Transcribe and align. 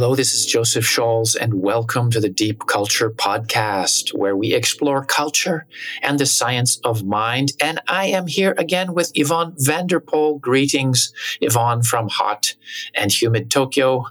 Hello, 0.00 0.14
this 0.14 0.32
is 0.32 0.46
Joseph 0.46 0.86
Shaules, 0.86 1.36
and 1.38 1.60
welcome 1.60 2.10
to 2.10 2.20
the 2.20 2.30
Deep 2.30 2.66
Culture 2.66 3.10
Podcast, 3.10 4.14
where 4.14 4.34
we 4.34 4.54
explore 4.54 5.04
culture 5.04 5.66
and 6.00 6.18
the 6.18 6.24
science 6.24 6.80
of 6.84 7.04
mind. 7.04 7.52
And 7.60 7.82
I 7.86 8.06
am 8.06 8.26
here 8.26 8.54
again 8.56 8.94
with 8.94 9.12
Yvonne 9.14 9.52
Vanderpoel. 9.58 10.38
Greetings, 10.38 11.12
Yvonne 11.42 11.82
from 11.82 12.08
hot 12.08 12.56
and 12.94 13.12
humid 13.12 13.50
Tokyo. 13.50 14.06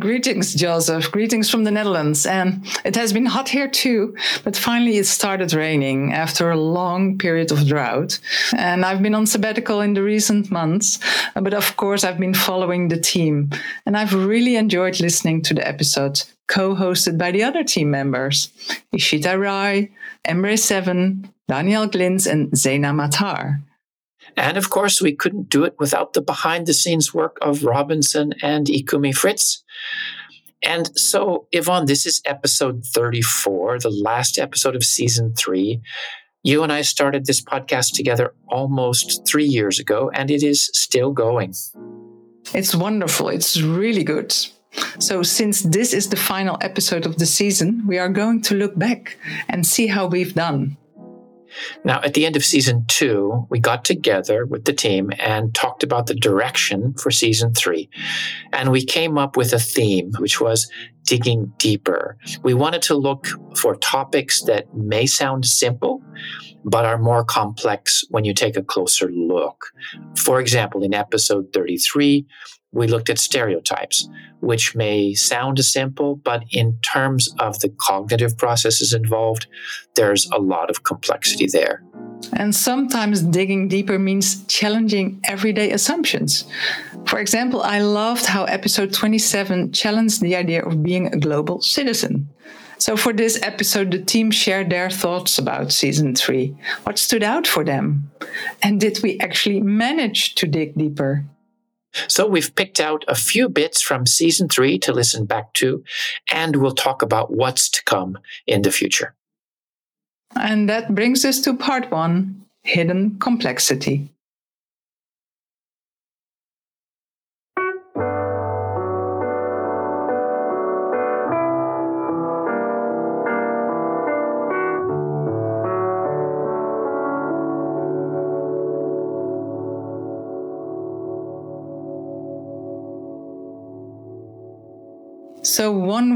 Greetings, 0.00 0.52
Joseph. 0.52 1.12
Greetings 1.12 1.48
from 1.48 1.62
the 1.62 1.70
Netherlands. 1.70 2.26
And 2.26 2.66
it 2.84 2.96
has 2.96 3.12
been 3.12 3.24
hot 3.24 3.48
here 3.48 3.68
too, 3.68 4.16
but 4.42 4.56
finally 4.56 4.96
it 4.96 5.06
started 5.06 5.52
raining 5.52 6.12
after 6.12 6.50
a 6.50 6.58
long 6.58 7.18
period 7.18 7.52
of 7.52 7.68
drought. 7.68 8.18
And 8.56 8.84
I've 8.84 9.00
been 9.00 9.14
on 9.14 9.26
sabbatical 9.26 9.80
in 9.80 9.94
the 9.94 10.02
recent 10.02 10.50
months, 10.50 10.98
but 11.34 11.54
of 11.54 11.76
course 11.76 12.02
I've 12.02 12.18
been 12.18 12.34
following 12.34 12.88
the 12.88 12.98
team. 12.98 13.50
And 13.86 13.96
I've 13.96 14.12
really 14.12 14.56
enjoyed 14.56 14.98
listening 14.98 15.42
to 15.42 15.54
the 15.54 15.66
episode 15.66 16.20
co-hosted 16.48 17.16
by 17.16 17.30
the 17.30 17.44
other 17.44 17.62
team 17.62 17.88
members, 17.88 18.48
Ishita 18.92 19.40
Rai, 19.40 19.92
Emre 20.26 20.58
Seven, 20.58 21.32
Daniel 21.46 21.88
Glintz, 21.88 22.26
and 22.26 22.56
Zena 22.56 22.92
Matar. 22.92 23.60
And 24.36 24.56
of 24.56 24.70
course, 24.70 25.00
we 25.00 25.14
couldn't 25.14 25.48
do 25.48 25.64
it 25.64 25.74
without 25.78 26.12
the 26.12 26.22
behind 26.22 26.66
the 26.66 26.74
scenes 26.74 27.14
work 27.14 27.38
of 27.40 27.64
Robinson 27.64 28.32
and 28.42 28.66
Ikumi 28.66 29.14
Fritz. 29.14 29.62
And 30.62 30.90
so, 30.98 31.46
Yvonne, 31.52 31.86
this 31.86 32.06
is 32.06 32.20
episode 32.24 32.84
34, 32.86 33.78
the 33.80 33.90
last 33.90 34.38
episode 34.38 34.74
of 34.74 34.84
season 34.84 35.34
three. 35.34 35.80
You 36.42 36.62
and 36.62 36.72
I 36.72 36.82
started 36.82 37.26
this 37.26 37.42
podcast 37.42 37.94
together 37.94 38.34
almost 38.48 39.26
three 39.26 39.44
years 39.44 39.78
ago, 39.78 40.10
and 40.14 40.30
it 40.30 40.42
is 40.42 40.70
still 40.72 41.12
going. 41.12 41.54
It's 42.54 42.74
wonderful. 42.74 43.28
It's 43.28 43.60
really 43.60 44.04
good. 44.04 44.34
So, 44.98 45.22
since 45.22 45.62
this 45.62 45.92
is 45.92 46.08
the 46.08 46.16
final 46.16 46.58
episode 46.60 47.06
of 47.06 47.18
the 47.18 47.26
season, 47.26 47.86
we 47.86 47.98
are 47.98 48.08
going 48.08 48.42
to 48.42 48.54
look 48.54 48.78
back 48.78 49.18
and 49.48 49.66
see 49.66 49.86
how 49.86 50.06
we've 50.06 50.34
done. 50.34 50.76
Now, 51.84 52.00
at 52.02 52.14
the 52.14 52.26
end 52.26 52.36
of 52.36 52.44
season 52.44 52.84
two, 52.88 53.46
we 53.50 53.60
got 53.60 53.84
together 53.84 54.46
with 54.46 54.64
the 54.64 54.72
team 54.72 55.10
and 55.18 55.54
talked 55.54 55.82
about 55.82 56.06
the 56.06 56.14
direction 56.14 56.94
for 56.94 57.10
season 57.10 57.54
three. 57.54 57.88
And 58.52 58.70
we 58.70 58.84
came 58.84 59.18
up 59.18 59.36
with 59.36 59.52
a 59.52 59.58
theme, 59.58 60.12
which 60.18 60.40
was 60.40 60.70
digging 61.04 61.52
deeper. 61.58 62.18
We 62.42 62.54
wanted 62.54 62.82
to 62.82 62.96
look 62.96 63.26
for 63.56 63.76
topics 63.76 64.42
that 64.42 64.74
may 64.74 65.06
sound 65.06 65.46
simple, 65.46 66.02
but 66.64 66.84
are 66.84 66.98
more 66.98 67.24
complex 67.24 68.04
when 68.10 68.24
you 68.24 68.34
take 68.34 68.56
a 68.56 68.62
closer 68.62 69.08
look. 69.10 69.66
For 70.16 70.40
example, 70.40 70.82
in 70.82 70.92
episode 70.94 71.52
33, 71.52 72.26
we 72.72 72.86
looked 72.86 73.08
at 73.08 73.18
stereotypes, 73.18 74.08
which 74.40 74.74
may 74.74 75.14
sound 75.14 75.58
simple, 75.64 76.16
but 76.16 76.44
in 76.50 76.78
terms 76.82 77.28
of 77.38 77.58
the 77.60 77.72
cognitive 77.80 78.36
processes 78.36 78.92
involved, 78.92 79.46
there's 79.94 80.28
a 80.30 80.38
lot 80.38 80.70
of 80.70 80.84
complexity 80.84 81.46
there. 81.50 81.82
And 82.32 82.54
sometimes 82.54 83.22
digging 83.22 83.68
deeper 83.68 83.98
means 83.98 84.44
challenging 84.46 85.20
everyday 85.24 85.70
assumptions. 85.72 86.44
For 87.06 87.18
example, 87.18 87.62
I 87.62 87.78
loved 87.78 88.26
how 88.26 88.44
episode 88.44 88.92
27 88.92 89.72
challenged 89.72 90.20
the 90.20 90.36
idea 90.36 90.64
of 90.64 90.82
being 90.82 91.06
a 91.06 91.18
global 91.18 91.60
citizen. 91.62 92.28
So, 92.78 92.96
for 92.96 93.12
this 93.12 93.40
episode, 93.42 93.90
the 93.90 94.02
team 94.02 94.30
shared 94.30 94.68
their 94.68 94.90
thoughts 94.90 95.38
about 95.38 95.72
season 95.72 96.14
three. 96.14 96.54
What 96.82 96.98
stood 96.98 97.22
out 97.22 97.46
for 97.46 97.64
them? 97.64 98.10
And 98.62 98.78
did 98.78 99.02
we 99.02 99.18
actually 99.18 99.62
manage 99.62 100.34
to 100.34 100.46
dig 100.46 100.74
deeper? 100.74 101.24
So 102.08 102.26
we've 102.26 102.54
picked 102.54 102.80
out 102.80 103.04
a 103.08 103.14
few 103.14 103.48
bits 103.48 103.80
from 103.80 104.06
season 104.06 104.48
three 104.48 104.78
to 104.80 104.92
listen 104.92 105.24
back 105.24 105.52
to, 105.54 105.82
and 106.30 106.56
we'll 106.56 106.72
talk 106.74 107.02
about 107.02 107.32
what's 107.32 107.68
to 107.70 107.84
come 107.84 108.18
in 108.46 108.62
the 108.62 108.70
future. 108.70 109.14
And 110.34 110.68
that 110.68 110.94
brings 110.94 111.24
us 111.24 111.40
to 111.42 111.54
part 111.54 111.90
one 111.90 112.44
hidden 112.62 113.18
complexity. 113.18 114.08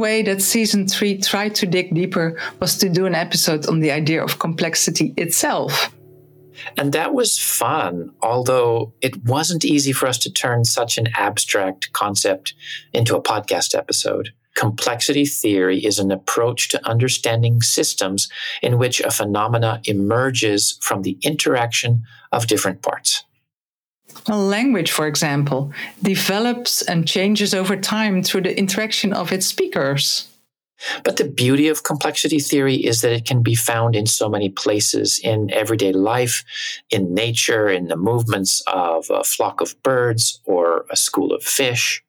Way 0.01 0.23
that 0.23 0.43
season 0.43 0.89
three 0.89 1.19
tried 1.19 1.55
to 1.57 1.67
dig 1.67 1.95
deeper 1.95 2.39
was 2.59 2.77
to 2.79 2.89
do 2.89 3.07
an 3.07 3.15
episode 3.15 3.67
on 3.69 3.81
the 3.81 3.93
idea 3.93 4.25
of 4.25 4.39
complexity 4.39 5.15
itself. 5.17 5.95
And 6.77 6.93
that 6.93 7.15
was 7.15 7.39
fun, 7.39 8.13
although 8.21 8.93
it 9.01 9.25
wasn't 9.25 9.65
easy 9.65 9.93
for 9.93 10.07
us 10.07 10.19
to 10.19 10.33
turn 10.33 10.65
such 10.65 10.99
an 10.99 11.09
abstract 11.15 11.93
concept 11.93 12.55
into 12.93 13.17
a 13.17 13.23
podcast 13.23 13.75
episode. 13.75 14.31
Complexity 14.57 15.25
theory 15.25 15.85
is 15.85 15.99
an 15.99 16.11
approach 16.11 16.69
to 16.71 16.89
understanding 16.89 17.63
systems 17.63 18.29
in 18.63 18.79
which 18.79 19.01
a 19.01 19.11
phenomena 19.11 19.81
emerges 19.85 20.79
from 20.83 21.03
the 21.03 21.19
interaction 21.23 22.03
of 22.33 22.47
different 22.47 22.83
parts. 22.83 23.25
A 24.27 24.37
language, 24.37 24.91
for 24.91 25.07
example, 25.07 25.73
develops 26.03 26.83
and 26.83 27.07
changes 27.07 27.55
over 27.55 27.77
time 27.77 28.23
through 28.23 28.43
the 28.43 28.59
interaction 28.59 29.13
of 29.13 29.33
its 29.33 29.47
speakers. 29.47 30.27
But 31.05 31.17
the 31.17 31.29
beauty 31.29 31.69
of 31.69 31.83
complexity 31.83 32.39
theory 32.39 32.77
is 32.77 33.03
that 33.03 33.13
it 33.13 33.27
can 33.27 33.43
be 33.43 33.55
found 33.55 33.95
in 33.95 34.07
so 34.07 34.29
many 34.29 34.49
places 34.49 35.21
in 35.23 35.51
everyday 35.53 35.93
life, 35.93 36.43
in 36.89 37.13
nature, 37.15 37.69
in 37.69 37.89
the 37.89 37.97
movements 37.97 38.63
of 38.67 39.11
a 39.11 39.25
flock 39.25 39.61
of 39.61 39.81
birds 39.83 40.41
or 40.45 40.87
a 40.91 40.97
school 40.97 41.33
of 41.35 41.43
fish. 41.43 42.03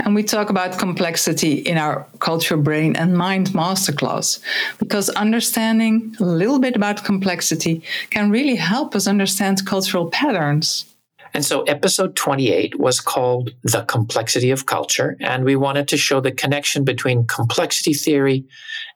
And 0.00 0.14
we 0.14 0.22
talk 0.22 0.50
about 0.50 0.78
complexity 0.78 1.54
in 1.54 1.78
our 1.78 2.06
Culture, 2.18 2.56
Brain, 2.56 2.96
and 2.96 3.16
Mind 3.16 3.48
masterclass 3.48 4.40
because 4.78 5.08
understanding 5.10 6.14
a 6.20 6.24
little 6.24 6.58
bit 6.58 6.76
about 6.76 7.04
complexity 7.04 7.82
can 8.10 8.30
really 8.30 8.56
help 8.56 8.94
us 8.94 9.06
understand 9.06 9.66
cultural 9.66 10.10
patterns. 10.10 10.86
And 11.32 11.44
so, 11.44 11.62
episode 11.62 12.14
28 12.14 12.78
was 12.78 13.00
called 13.00 13.50
The 13.64 13.82
Complexity 13.82 14.52
of 14.52 14.66
Culture. 14.66 15.16
And 15.20 15.44
we 15.44 15.56
wanted 15.56 15.88
to 15.88 15.96
show 15.96 16.20
the 16.20 16.30
connection 16.30 16.84
between 16.84 17.26
complexity 17.26 17.92
theory 17.92 18.44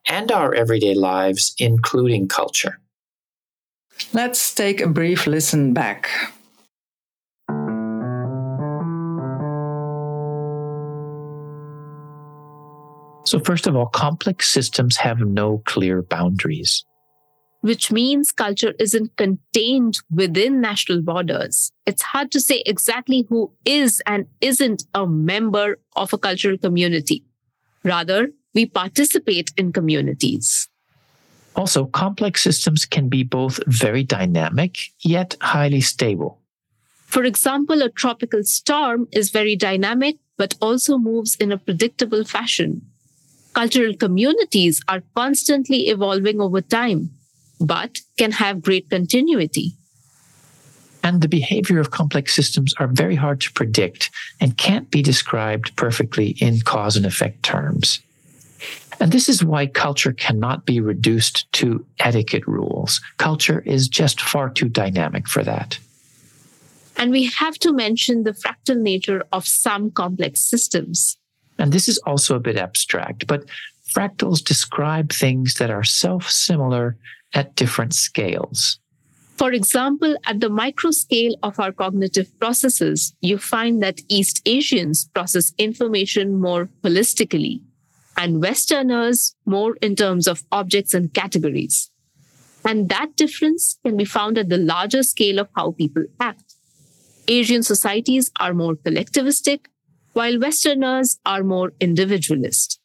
and 0.07 0.31
our 0.31 0.55
everyday 0.55 0.95
lives, 0.95 1.55
including 1.59 2.29
culture. 2.29 2.79
Let's 4.13 4.55
take 4.55 4.81
a 4.81 4.87
brief 4.87 5.27
listen 5.27 5.75
back. 5.75 6.09
So, 13.29 13.39
first 13.39 13.67
of 13.67 13.77
all, 13.77 13.85
complex 13.85 14.49
systems 14.49 14.97
have 14.97 15.19
no 15.21 15.59
clear 15.67 16.01
boundaries. 16.01 16.87
Which 17.61 17.93
means 17.93 18.33
culture 18.33 18.73
isn't 18.79 19.19
contained 19.19 19.99
within 20.11 20.63
national 20.63 21.03
borders. 21.03 21.71
It's 21.85 22.01
hard 22.01 22.33
to 22.33 22.41
say 22.41 22.63
exactly 22.65 23.27
who 23.29 23.53
is 23.67 24.01
and 24.07 24.29
isn't 24.41 24.85
a 24.95 25.07
member 25.07 25.79
of 25.95 26.15
a 26.15 26.17
cultural 26.17 26.57
community. 26.57 27.23
Rather, 27.85 28.31
we 28.55 28.65
participate 28.65 29.53
in 29.59 29.75
communities. 29.75 30.67
Also, 31.55 31.85
complex 31.85 32.43
systems 32.43 32.87
can 32.87 33.11
be 33.11 33.25
both 33.25 33.61
very 33.67 34.05
dynamic 34.05 34.79
yet 35.05 35.37
highly 35.43 35.83
stable. 35.83 36.41
For 37.05 37.25
example, 37.25 37.83
a 37.83 37.91
tropical 37.91 38.43
storm 38.45 39.07
is 39.13 39.29
very 39.29 39.55
dynamic, 39.55 40.17
but 40.39 40.55
also 40.63 40.97
moves 40.97 41.37
in 41.37 41.53
a 41.53 41.59
predictable 41.59 42.25
fashion. 42.25 42.89
Cultural 43.59 43.97
communities 43.97 44.81
are 44.87 45.03
constantly 45.17 45.89
evolving 45.89 46.41
over 46.41 46.61
time, 46.61 47.11
but 47.59 47.99
can 48.17 48.31
have 48.31 48.63
great 48.63 48.89
continuity. 48.89 49.73
And 51.03 51.21
the 51.21 51.27
behavior 51.27 51.81
of 51.81 51.91
complex 51.91 52.37
systems 52.37 52.73
are 52.79 52.87
very 52.87 53.17
hard 53.17 53.41
to 53.41 53.53
predict 53.55 54.11
and 54.41 54.57
can't 54.57 54.89
be 54.93 55.03
described 55.03 55.75
perfectly 55.75 56.37
in 56.39 56.61
cause 56.61 56.97
and 56.97 57.05
effect 57.05 57.43
terms. 57.43 57.99
And 59.01 59.11
this 59.11 59.29
is 59.29 59.43
why 59.43 59.67
culture 59.67 60.13
cannot 60.13 60.65
be 60.65 60.79
reduced 60.79 61.53
to 61.55 61.85
etiquette 61.99 62.47
rules. 62.47 63.01
Culture 63.17 63.65
is 63.67 63.89
just 63.89 64.21
far 64.21 64.51
too 64.51 64.69
dynamic 64.69 65.27
for 65.27 65.43
that. 65.43 65.81
And 66.97 67.11
we 67.11 67.25
have 67.25 67.59
to 67.59 67.73
mention 67.73 68.23
the 68.23 68.35
fractal 68.35 68.77
nature 68.81 69.25
of 69.33 69.49
some 69.49 69.91
complex 69.91 70.49
systems. 70.49 71.19
And 71.59 71.73
this 71.73 71.89
is 71.89 71.99
also 71.99 72.37
a 72.37 72.41
bit 72.41 72.57
abstract, 72.57 73.27
but 73.27 73.45
fractals 73.93 74.45
describe 74.45 75.13
things 75.13 75.55
that 75.55 75.71
are 75.71 75.85
self 75.85 76.31
similar 76.31 76.97
at 77.35 77.57
different 77.57 77.95
scales. 77.95 78.79
For 79.37 79.53
example, 79.53 80.17
at 80.27 80.41
the 80.41 80.49
micro 80.49 80.91
scale 80.91 81.35
of 81.45 81.61
our 81.61 81.71
cognitive 81.71 82.37
processes, 82.41 83.15
you 83.21 83.39
find 83.39 83.81
that 83.83 84.01
East 84.09 84.43
Asians 84.47 85.09
process 85.15 85.53
information 85.59 86.41
more 86.41 86.69
holistically 86.83 87.61
and 88.17 88.43
Westerners 88.43 89.37
more 89.47 89.77
in 89.77 89.95
terms 89.95 90.27
of 90.27 90.43
objects 90.51 90.93
and 90.93 91.15
categories. 91.15 91.89
And 92.65 92.89
that 92.89 93.15
difference 93.17 93.79
can 93.85 93.97
be 93.97 94.05
found 94.05 94.39
at 94.39 94.49
the 94.49 94.59
larger 94.59 95.05
scale 95.05 95.39
of 95.39 95.49
how 95.55 95.71
people 95.71 96.05
act. 96.19 96.57
Asian 97.29 97.63
societies 97.63 98.33
are 98.41 98.55
more 98.55 98.75
collectivistic, 98.75 99.67
while 100.19 100.41
Westerners 100.41 101.21
are 101.25 101.45
more 101.45 101.73
individualist. 101.79 102.81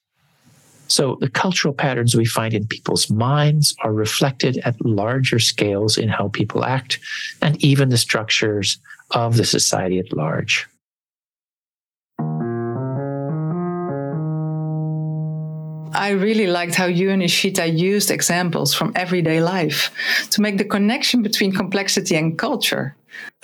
So 0.88 1.18
the 1.19 1.31
cultural 1.31 1.74
patterns 1.74 2.13
we 2.13 2.25
find 2.25 2.53
in 2.53 2.68
people's 2.68 3.09
minds 3.09 3.75
are 3.83 3.91
reflected 3.91 4.59
at 4.59 4.75
larger 4.85 5.39
scales 5.39 5.97
in 5.97 6.09
how 6.09 6.27
people 6.27 6.63
act 6.63 7.00
and 7.41 7.57
even 7.63 7.89
the 7.89 7.97
structures 7.97 8.77
of 9.09 9.35
the 9.38 9.45
society 9.45 9.97
at 9.97 10.15
large. 10.15 10.68
I 15.95 16.09
really 16.09 16.47
liked 16.47 16.75
how 16.75 16.85
you 16.85 17.09
and 17.09 17.24
Ishita 17.24 17.65
used 17.75 18.12
examples 18.12 18.75
from 18.75 18.91
everyday 18.95 19.41
life 19.41 19.89
to 20.31 20.41
make 20.41 20.57
the 20.59 20.65
connection 20.65 21.24
between 21.24 21.51
complexity 21.51 22.15
and 22.15 22.38
culture. 22.38 22.95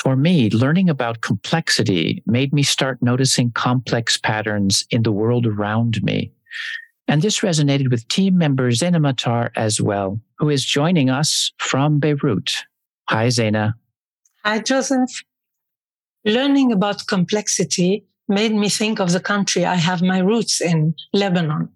For 0.01 0.15
me, 0.15 0.49
learning 0.49 0.89
about 0.89 1.21
complexity 1.21 2.23
made 2.25 2.53
me 2.53 2.63
start 2.63 3.01
noticing 3.01 3.51
complex 3.51 4.17
patterns 4.17 4.85
in 4.89 5.03
the 5.03 5.11
world 5.11 5.45
around 5.45 6.01
me. 6.03 6.31
And 7.07 7.21
this 7.21 7.39
resonated 7.39 7.89
with 7.89 8.07
team 8.07 8.37
member 8.37 8.71
Zena 8.71 8.99
Matar 8.99 9.49
as 9.55 9.81
well, 9.81 10.19
who 10.37 10.49
is 10.49 10.63
joining 10.63 11.09
us 11.09 11.51
from 11.57 11.99
Beirut. 11.99 12.63
Hi, 13.09 13.29
Zena. 13.29 13.75
Hi, 14.45 14.59
Joseph. 14.59 15.23
Learning 16.23 16.71
about 16.71 17.07
complexity 17.07 18.05
made 18.27 18.53
me 18.53 18.69
think 18.69 18.99
of 18.99 19.11
the 19.11 19.19
country 19.19 19.65
I 19.65 19.75
have 19.75 20.01
my 20.01 20.19
roots 20.19 20.61
in, 20.61 20.93
Lebanon. 21.13 21.69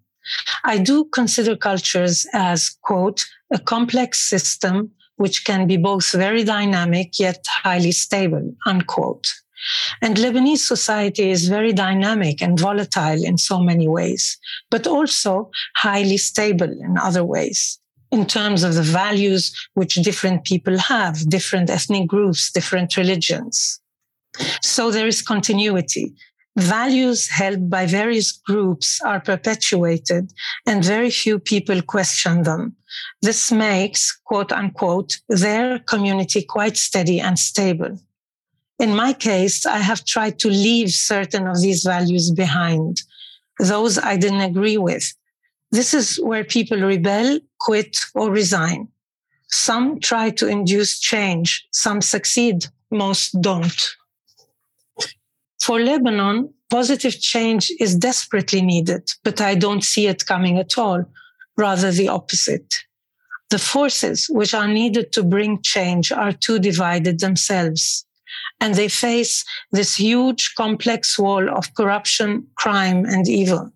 I 0.64 0.78
do 0.78 1.06
consider 1.06 1.58
cultures 1.58 2.26
as, 2.32 2.70
quote, 2.84 3.26
a 3.52 3.60
complex 3.60 4.20
system 4.20 4.92
which 5.18 5.46
can 5.46 5.68
be 5.68 5.78
both 5.78 6.12
very 6.12 6.44
dynamic 6.44 7.20
yet 7.20 7.46
highly 7.48 7.92
stable, 7.92 8.54
unquote. 8.66 9.28
And 10.02 10.18
Lebanese 10.18 10.58
society 10.58 11.30
is 11.30 11.48
very 11.48 11.72
dynamic 11.72 12.42
and 12.42 12.60
volatile 12.60 13.24
in 13.24 13.38
so 13.38 13.60
many 13.60 13.88
ways, 13.88 14.38
but 14.70 14.88
also 14.88 15.52
highly 15.76 16.18
stable 16.18 16.70
in 16.70 16.98
other 16.98 17.24
ways 17.24 17.80
in 18.14 18.28
terms 18.28 18.64
of 18.64 18.76
the 18.76 18.84
values 18.84 19.52
which 19.74 19.96
different 19.96 20.46
people 20.46 20.78
have, 20.78 21.28
different 21.30 21.70
ethnic 21.70 22.08
groups, 22.08 22.52
different 22.52 22.96
religions. 22.96 23.80
So 24.62 24.92
there 24.92 25.08
is 25.08 25.24
continuity 25.24 26.14
values 26.58 27.28
held 27.28 27.70
by 27.70 27.86
various 27.86 28.32
groups 28.32 29.02
are 29.04 29.20
perpetuated 29.20 30.32
and 30.68 30.84
very 30.84 31.10
few 31.10 31.40
people 31.40 31.82
question 31.82 32.44
them. 32.44 32.76
This 33.22 33.52
makes, 33.52 34.16
quote 34.26 34.52
unquote, 34.52 35.20
their 35.30 35.80
community 35.80 36.44
quite 36.44 36.78
steady 36.78 37.20
and 37.20 37.40
stable. 37.40 37.98
In 38.80 38.96
my 38.96 39.14
case, 39.14 39.66
I 39.66 39.78
have 39.78 40.06
tried 40.06 40.40
to 40.40 40.50
leave 40.50 40.92
certain 40.92 41.48
of 41.48 41.62
these 41.62 41.84
values 41.84 42.32
behind, 42.32 43.02
those 43.60 43.98
I 43.98 44.18
didn't 44.18 44.42
agree 44.42 44.78
with. 44.78 45.14
This 45.72 45.94
is 45.94 46.18
where 46.18 46.44
people 46.44 46.80
rebel, 46.80 47.40
quit, 47.60 47.98
or 48.14 48.30
resign. 48.30 48.90
Some 49.50 50.00
try 50.00 50.32
to 50.32 50.48
induce 50.48 51.00
change. 51.00 51.68
Some 51.72 52.02
succeed. 52.02 52.66
Most 52.92 53.40
don't. 53.42 53.96
For 55.64 55.80
Lebanon, 55.80 56.54
positive 56.70 57.22
change 57.22 57.72
is 57.80 57.96
desperately 57.96 58.62
needed, 58.62 59.10
but 59.24 59.40
I 59.40 59.56
don't 59.56 59.82
see 59.82 60.08
it 60.08 60.26
coming 60.26 60.58
at 60.60 60.78
all, 60.78 61.06
rather 61.56 61.90
the 61.90 62.10
opposite. 62.10 62.76
The 63.50 63.60
forces 63.60 64.28
which 64.30 64.54
are 64.54 64.68
needed 64.68 65.14
to 65.14 65.24
bring 65.24 65.62
change 65.62 66.12
are 66.12 66.34
too 66.34 66.60
divided 66.60 67.22
themselves. 67.22 68.06
And 68.60 68.76
they 68.76 68.90
face 68.90 69.46
this 69.72 69.96
huge 69.96 70.54
complex 70.56 71.18
wall 71.18 71.50
of 71.50 71.74
corruption, 71.76 72.46
crime, 72.56 73.06
and 73.06 73.30
evil. 73.30 73.72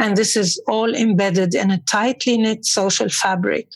And 0.00 0.16
this 0.16 0.36
is 0.36 0.60
all 0.66 0.92
embedded 0.92 1.54
in 1.54 1.70
a 1.70 1.78
tightly 1.78 2.38
knit 2.38 2.64
social 2.64 3.08
fabric 3.08 3.68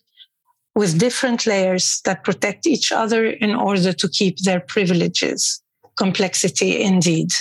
with 0.74 0.98
different 0.98 1.46
layers 1.46 2.00
that 2.04 2.24
protect 2.24 2.66
each 2.66 2.90
other 2.90 3.26
in 3.26 3.54
order 3.54 3.92
to 3.92 4.08
keep 4.08 4.38
their 4.38 4.58
privileges 4.58 5.62
complexity 5.98 6.80
indeed. 6.80 7.32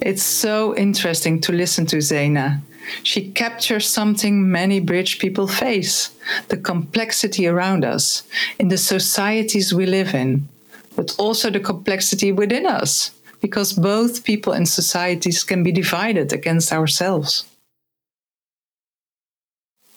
It's 0.00 0.22
so 0.22 0.74
interesting 0.76 1.40
to 1.42 1.52
listen 1.52 1.84
to 1.86 1.96
Zeina. 1.96 2.62
She 3.02 3.32
captures 3.32 3.86
something 3.86 4.50
many 4.50 4.80
bridge 4.80 5.18
people 5.18 5.48
face 5.48 6.10
the 6.48 6.56
complexity 6.56 7.46
around 7.46 7.84
us, 7.84 8.22
in 8.58 8.68
the 8.68 8.78
societies 8.78 9.74
we 9.74 9.84
live 9.84 10.14
in, 10.14 10.48
but 10.96 11.14
also 11.18 11.50
the 11.50 11.60
complexity 11.60 12.32
within 12.32 12.64
us, 12.64 13.10
because 13.42 13.72
both 13.72 14.24
people 14.24 14.52
and 14.52 14.68
societies 14.68 15.44
can 15.44 15.62
be 15.62 15.72
divided 15.72 16.32
against 16.32 16.72
ourselves. 16.72 17.44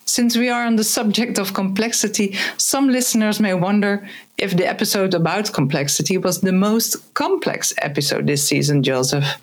Since 0.06 0.36
we 0.36 0.50
are 0.50 0.66
on 0.66 0.76
the 0.76 0.84
subject 0.84 1.38
of 1.38 1.54
complexity, 1.54 2.36
some 2.58 2.90
listeners 2.90 3.40
may 3.40 3.54
wonder 3.54 4.08
if 4.38 4.58
the 4.58 4.68
episode 4.68 5.14
about 5.14 5.54
complexity 5.54 6.18
was 6.18 6.42
the 6.42 6.52
most 6.52 7.14
complex 7.14 7.74
episode 7.78 8.28
this 8.28 8.46
season, 8.46 8.84
Joseph. 8.84 9.40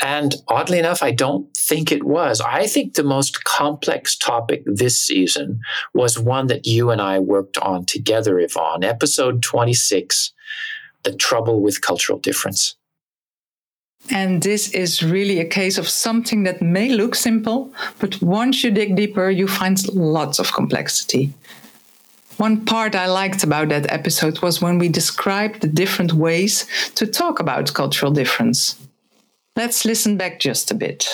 And 0.00 0.34
oddly 0.48 0.78
enough, 0.78 1.02
I 1.02 1.12
don't 1.12 1.52
think 1.56 1.92
it 1.92 2.04
was. 2.04 2.40
I 2.40 2.66
think 2.66 2.94
the 2.94 3.04
most 3.04 3.44
complex 3.44 4.16
topic 4.16 4.62
this 4.66 4.98
season 4.98 5.60
was 5.94 6.18
one 6.18 6.48
that 6.48 6.66
you 6.66 6.90
and 6.90 7.00
I 7.00 7.20
worked 7.20 7.56
on 7.58 7.84
together, 7.84 8.38
Yvonne, 8.38 8.84
episode 8.84 9.42
26 9.42 10.32
The 11.04 11.14
Trouble 11.14 11.60
with 11.60 11.80
Cultural 11.80 12.18
Difference. 12.18 12.76
And 14.10 14.42
this 14.42 14.70
is 14.70 15.02
really 15.02 15.38
a 15.38 15.44
case 15.44 15.78
of 15.78 15.88
something 15.88 16.42
that 16.42 16.60
may 16.60 16.90
look 16.90 17.14
simple, 17.14 17.72
but 17.98 18.20
once 18.20 18.64
you 18.64 18.70
dig 18.70 18.96
deeper, 18.96 19.30
you 19.30 19.46
find 19.46 19.78
lots 19.94 20.38
of 20.38 20.52
complexity. 20.52 21.32
One 22.36 22.64
part 22.64 22.96
I 22.96 23.06
liked 23.06 23.44
about 23.44 23.68
that 23.68 23.90
episode 23.92 24.40
was 24.42 24.60
when 24.60 24.78
we 24.78 24.88
described 24.88 25.60
the 25.60 25.68
different 25.68 26.12
ways 26.12 26.66
to 26.96 27.06
talk 27.06 27.38
about 27.38 27.72
cultural 27.74 28.10
difference. 28.10 28.76
Let's 29.54 29.84
listen 29.84 30.16
back 30.16 30.40
just 30.40 30.70
a 30.70 30.74
bit. 30.74 31.06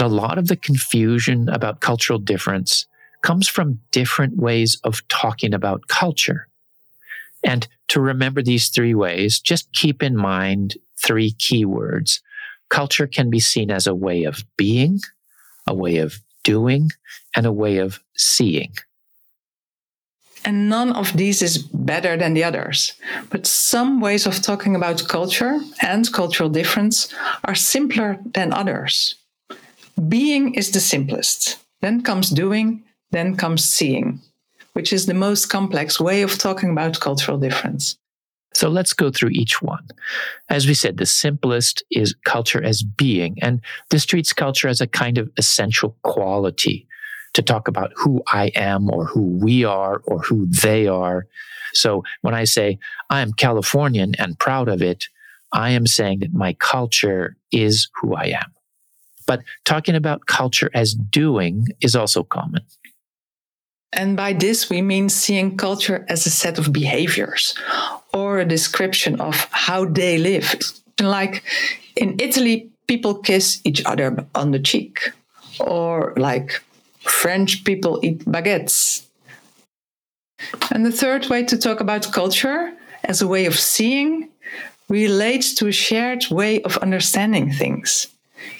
A 0.00 0.08
lot 0.08 0.38
of 0.38 0.48
the 0.48 0.56
confusion 0.56 1.48
about 1.48 1.80
cultural 1.80 2.18
difference 2.18 2.86
comes 3.22 3.48
from 3.48 3.80
different 3.90 4.36
ways 4.36 4.78
of 4.84 5.06
talking 5.08 5.54
about 5.54 5.88
culture. 5.88 6.48
And 7.44 7.66
to 7.88 8.00
remember 8.00 8.42
these 8.42 8.68
three 8.68 8.94
ways, 8.94 9.40
just 9.40 9.72
keep 9.72 10.02
in 10.02 10.16
mind 10.16 10.76
three 11.00 11.32
keywords. 11.32 12.20
Culture 12.68 13.06
can 13.06 13.30
be 13.30 13.40
seen 13.40 13.70
as 13.70 13.86
a 13.86 13.94
way 13.94 14.24
of 14.24 14.44
being, 14.56 15.00
a 15.66 15.74
way 15.74 15.98
of 15.98 16.20
doing, 16.44 16.90
and 17.34 17.46
a 17.46 17.52
way 17.52 17.78
of 17.78 18.00
seeing. 18.16 18.74
And 20.44 20.68
none 20.68 20.92
of 20.92 21.16
these 21.16 21.42
is 21.42 21.58
better 21.58 22.16
than 22.16 22.34
the 22.34 22.44
others. 22.44 22.92
But 23.30 23.46
some 23.46 24.00
ways 24.00 24.26
of 24.26 24.40
talking 24.40 24.76
about 24.76 25.08
culture 25.08 25.58
and 25.82 26.10
cultural 26.12 26.48
difference 26.48 27.12
are 27.44 27.54
simpler 27.54 28.18
than 28.24 28.52
others. 28.52 29.16
Being 30.08 30.54
is 30.54 30.70
the 30.70 30.80
simplest. 30.80 31.58
Then 31.80 32.02
comes 32.02 32.30
doing, 32.30 32.84
then 33.10 33.36
comes 33.36 33.64
seeing, 33.64 34.20
which 34.72 34.92
is 34.92 35.06
the 35.06 35.14
most 35.14 35.46
complex 35.46 36.00
way 36.00 36.22
of 36.22 36.38
talking 36.38 36.70
about 36.70 37.00
cultural 37.00 37.38
difference. 37.38 37.96
So 38.54 38.68
let's 38.68 38.92
go 38.92 39.10
through 39.10 39.30
each 39.30 39.60
one. 39.60 39.86
As 40.48 40.66
we 40.66 40.74
said, 40.74 40.96
the 40.96 41.06
simplest 41.06 41.84
is 41.90 42.14
culture 42.24 42.62
as 42.62 42.82
being, 42.82 43.36
and 43.42 43.60
this 43.90 44.04
treats 44.04 44.32
culture 44.32 44.68
as 44.68 44.80
a 44.80 44.86
kind 44.86 45.18
of 45.18 45.30
essential 45.36 45.96
quality 46.02 46.86
to 47.34 47.42
talk 47.42 47.68
about 47.68 47.92
who 47.94 48.22
I 48.28 48.50
am 48.54 48.90
or 48.90 49.04
who 49.04 49.22
we 49.22 49.64
are 49.64 50.00
or 50.06 50.20
who 50.20 50.46
they 50.46 50.86
are. 50.86 51.26
So 51.74 52.02
when 52.22 52.34
I 52.34 52.44
say 52.44 52.78
I 53.10 53.20
am 53.20 53.34
Californian 53.34 54.14
and 54.18 54.38
proud 54.38 54.68
of 54.68 54.80
it, 54.82 55.04
I 55.52 55.70
am 55.70 55.86
saying 55.86 56.20
that 56.20 56.32
my 56.32 56.54
culture 56.54 57.36
is 57.52 57.88
who 58.00 58.14
I 58.14 58.26
am. 58.26 58.52
But 59.26 59.42
talking 59.64 59.94
about 59.94 60.26
culture 60.26 60.70
as 60.72 60.94
doing 60.94 61.66
is 61.82 61.94
also 61.94 62.22
common. 62.22 62.62
And 63.92 64.16
by 64.16 64.34
this, 64.34 64.68
we 64.68 64.82
mean 64.82 65.08
seeing 65.08 65.56
culture 65.56 66.04
as 66.08 66.26
a 66.26 66.30
set 66.30 66.58
of 66.58 66.72
behaviors 66.72 67.54
or 68.12 68.38
a 68.38 68.44
description 68.44 69.20
of 69.20 69.48
how 69.50 69.86
they 69.86 70.18
live. 70.18 70.54
Like 71.00 71.42
in 71.96 72.16
Italy, 72.20 72.70
people 72.86 73.14
kiss 73.14 73.60
each 73.64 73.82
other 73.86 74.26
on 74.34 74.50
the 74.50 74.58
cheek, 74.58 75.12
or 75.60 76.14
like 76.16 76.62
French 77.00 77.64
people 77.64 78.00
eat 78.02 78.24
baguettes. 78.24 79.06
And 80.70 80.84
the 80.84 80.92
third 80.92 81.26
way 81.26 81.44
to 81.44 81.56
talk 81.56 81.80
about 81.80 82.12
culture 82.12 82.72
as 83.04 83.22
a 83.22 83.28
way 83.28 83.46
of 83.46 83.58
seeing 83.58 84.28
relates 84.88 85.54
to 85.54 85.66
a 85.66 85.72
shared 85.72 86.24
way 86.30 86.62
of 86.62 86.76
understanding 86.78 87.52
things. 87.52 88.08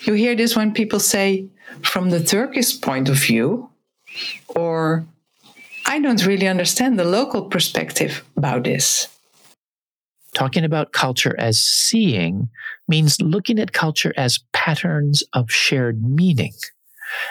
You 0.05 0.15
hear 0.15 0.35
this 0.35 0.57
when 0.57 0.73
people 0.73 1.01
say, 1.01 1.47
from 1.83 2.11
the 2.11 2.23
Turkish 2.23 2.81
point 2.81 3.09
of 3.09 3.17
view, 3.17 3.71
or 4.49 5.07
I 5.89 6.01
don't 6.01 6.27
really 6.27 6.47
understand 6.47 6.99
the 6.99 7.05
local 7.05 7.47
perspective 7.47 8.23
about 8.37 8.65
this. 8.65 9.09
Talking 10.35 10.63
about 10.65 10.93
culture 10.93 11.35
as 11.39 11.59
seeing 11.59 12.51
means 12.87 13.23
looking 13.23 13.59
at 13.59 13.73
culture 13.73 14.13
as 14.15 14.41
patterns 14.53 15.25
of 15.33 15.51
shared 15.51 16.05
meaning. 16.05 16.53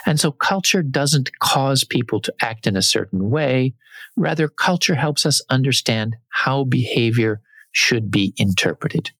And 0.08 0.20
so 0.20 0.32
culture 0.32 0.82
doesn't 0.82 1.38
cause 1.38 1.84
people 1.84 2.20
to 2.22 2.34
act 2.42 2.66
in 2.66 2.76
a 2.76 2.82
certain 2.82 3.30
way. 3.30 3.76
Rather, 4.16 4.48
culture 4.48 4.96
helps 4.96 5.24
us 5.24 5.40
understand 5.52 6.16
how 6.30 6.64
behavior 6.64 7.42
should 7.72 8.10
be 8.10 8.34
interpreted. 8.38 9.12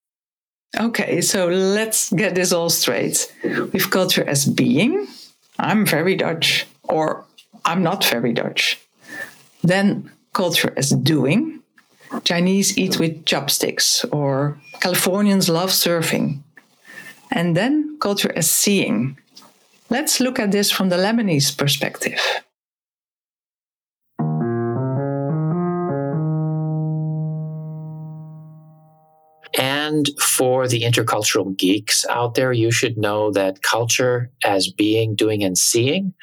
Okay, 0.80 1.22
so 1.22 1.48
let's 1.48 2.12
get 2.12 2.34
this 2.34 2.52
all 2.52 2.72
straight. 2.72 3.32
We've 3.44 3.92
culture 3.92 4.28
as 4.28 4.48
being. 4.48 5.08
I'm 5.60 5.86
very 5.86 6.16
Dutch, 6.16 6.66
or 6.82 7.24
I'm 7.64 7.84
not 7.84 8.04
very 8.04 8.34
Dutch. 8.34 8.80
Then 9.64 10.12
culture 10.34 10.74
as 10.78 10.92
doing. 10.92 11.62
Chinese 12.24 12.78
eat 12.78 13.00
with 13.00 13.26
chopsticks, 13.26 14.06
or 14.12 14.60
Californians 14.80 15.50
love 15.50 15.72
surfing. 15.72 16.42
And 17.32 17.56
then 17.56 17.98
culture 18.00 18.32
as 18.36 18.50
seeing. 18.50 19.18
Let's 19.90 20.20
look 20.20 20.40
at 20.40 20.52
this 20.52 20.72
from 20.72 20.90
the 20.90 20.98
Lebanese 20.98 21.58
perspective. 21.58 22.20
And 29.88 30.10
for 30.20 30.68
the 30.68 30.82
intercultural 30.82 31.56
geeks 31.56 32.06
out 32.10 32.36
there, 32.36 32.52
you 32.52 32.72
should 32.72 32.98
know 32.98 33.32
that 33.32 33.62
culture 33.62 34.30
as 34.44 34.70
being, 34.70 35.16
doing, 35.16 35.44
and 35.44 35.58
seeing 35.58 36.14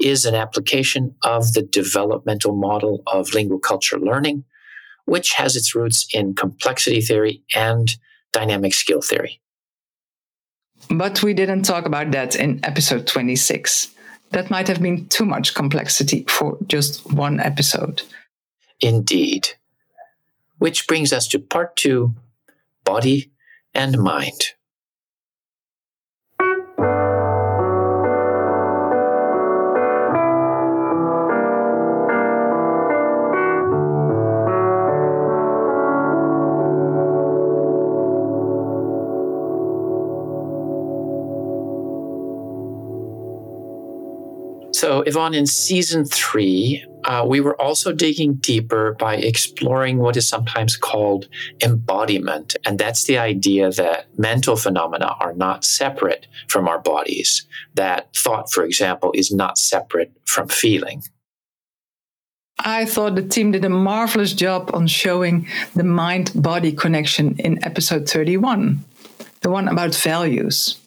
is 0.00 0.24
an 0.24 0.34
application 0.34 1.14
of 1.22 1.52
the 1.52 1.62
developmental 1.62 2.56
model 2.56 3.04
of 3.06 3.28
linguaculture 3.28 4.00
learning, 4.00 4.42
which 5.04 5.34
has 5.34 5.54
its 5.54 5.76
roots 5.76 6.08
in 6.12 6.34
complexity 6.34 7.00
theory 7.00 7.44
and 7.54 7.96
dynamic 8.32 8.74
skill 8.74 9.00
theory. 9.00 9.40
But 10.90 11.22
we 11.22 11.34
didn't 11.34 11.62
talk 11.62 11.86
about 11.86 12.10
that 12.10 12.34
in 12.34 12.64
episode 12.64 13.06
26. 13.06 13.94
That 14.32 14.50
might 14.50 14.66
have 14.66 14.82
been 14.82 15.06
too 15.06 15.24
much 15.24 15.54
complexity 15.54 16.24
for 16.28 16.58
just 16.66 17.12
one 17.12 17.38
episode. 17.38 18.02
Indeed. 18.80 19.50
Which 20.58 20.88
brings 20.88 21.12
us 21.12 21.28
to 21.28 21.38
part 21.38 21.76
two 21.76 22.16
body 22.84 23.30
and 23.74 23.98
mind. 23.98 24.54
So, 44.72 45.02
Yvonne, 45.06 45.34
in 45.34 45.46
season 45.46 46.04
three, 46.04 46.84
uh, 47.04 47.24
we 47.26 47.40
were 47.40 47.60
also 47.60 47.92
digging 47.92 48.34
deeper 48.34 48.96
by 48.98 49.16
exploring 49.16 49.98
what 49.98 50.16
is 50.16 50.28
sometimes 50.28 50.76
called 50.76 51.28
embodiment. 51.62 52.56
And 52.64 52.78
that's 52.78 53.04
the 53.04 53.18
idea 53.18 53.70
that 53.72 54.06
mental 54.18 54.56
phenomena 54.56 55.14
are 55.20 55.34
not 55.34 55.64
separate 55.64 56.26
from 56.48 56.68
our 56.68 56.78
bodies, 56.78 57.46
that 57.74 58.14
thought, 58.16 58.50
for 58.52 58.64
example, 58.64 59.12
is 59.14 59.32
not 59.32 59.58
separate 59.58 60.12
from 60.24 60.48
feeling. 60.48 61.02
I 62.58 62.84
thought 62.84 63.16
the 63.16 63.22
team 63.22 63.52
did 63.52 63.64
a 63.64 63.68
marvelous 63.68 64.32
job 64.32 64.70
on 64.72 64.86
showing 64.86 65.48
the 65.74 65.84
mind 65.84 66.30
body 66.34 66.72
connection 66.72 67.36
in 67.38 67.62
episode 67.64 68.08
31, 68.08 68.84
the 69.40 69.50
one 69.50 69.68
about 69.68 69.94
values. 69.94 70.78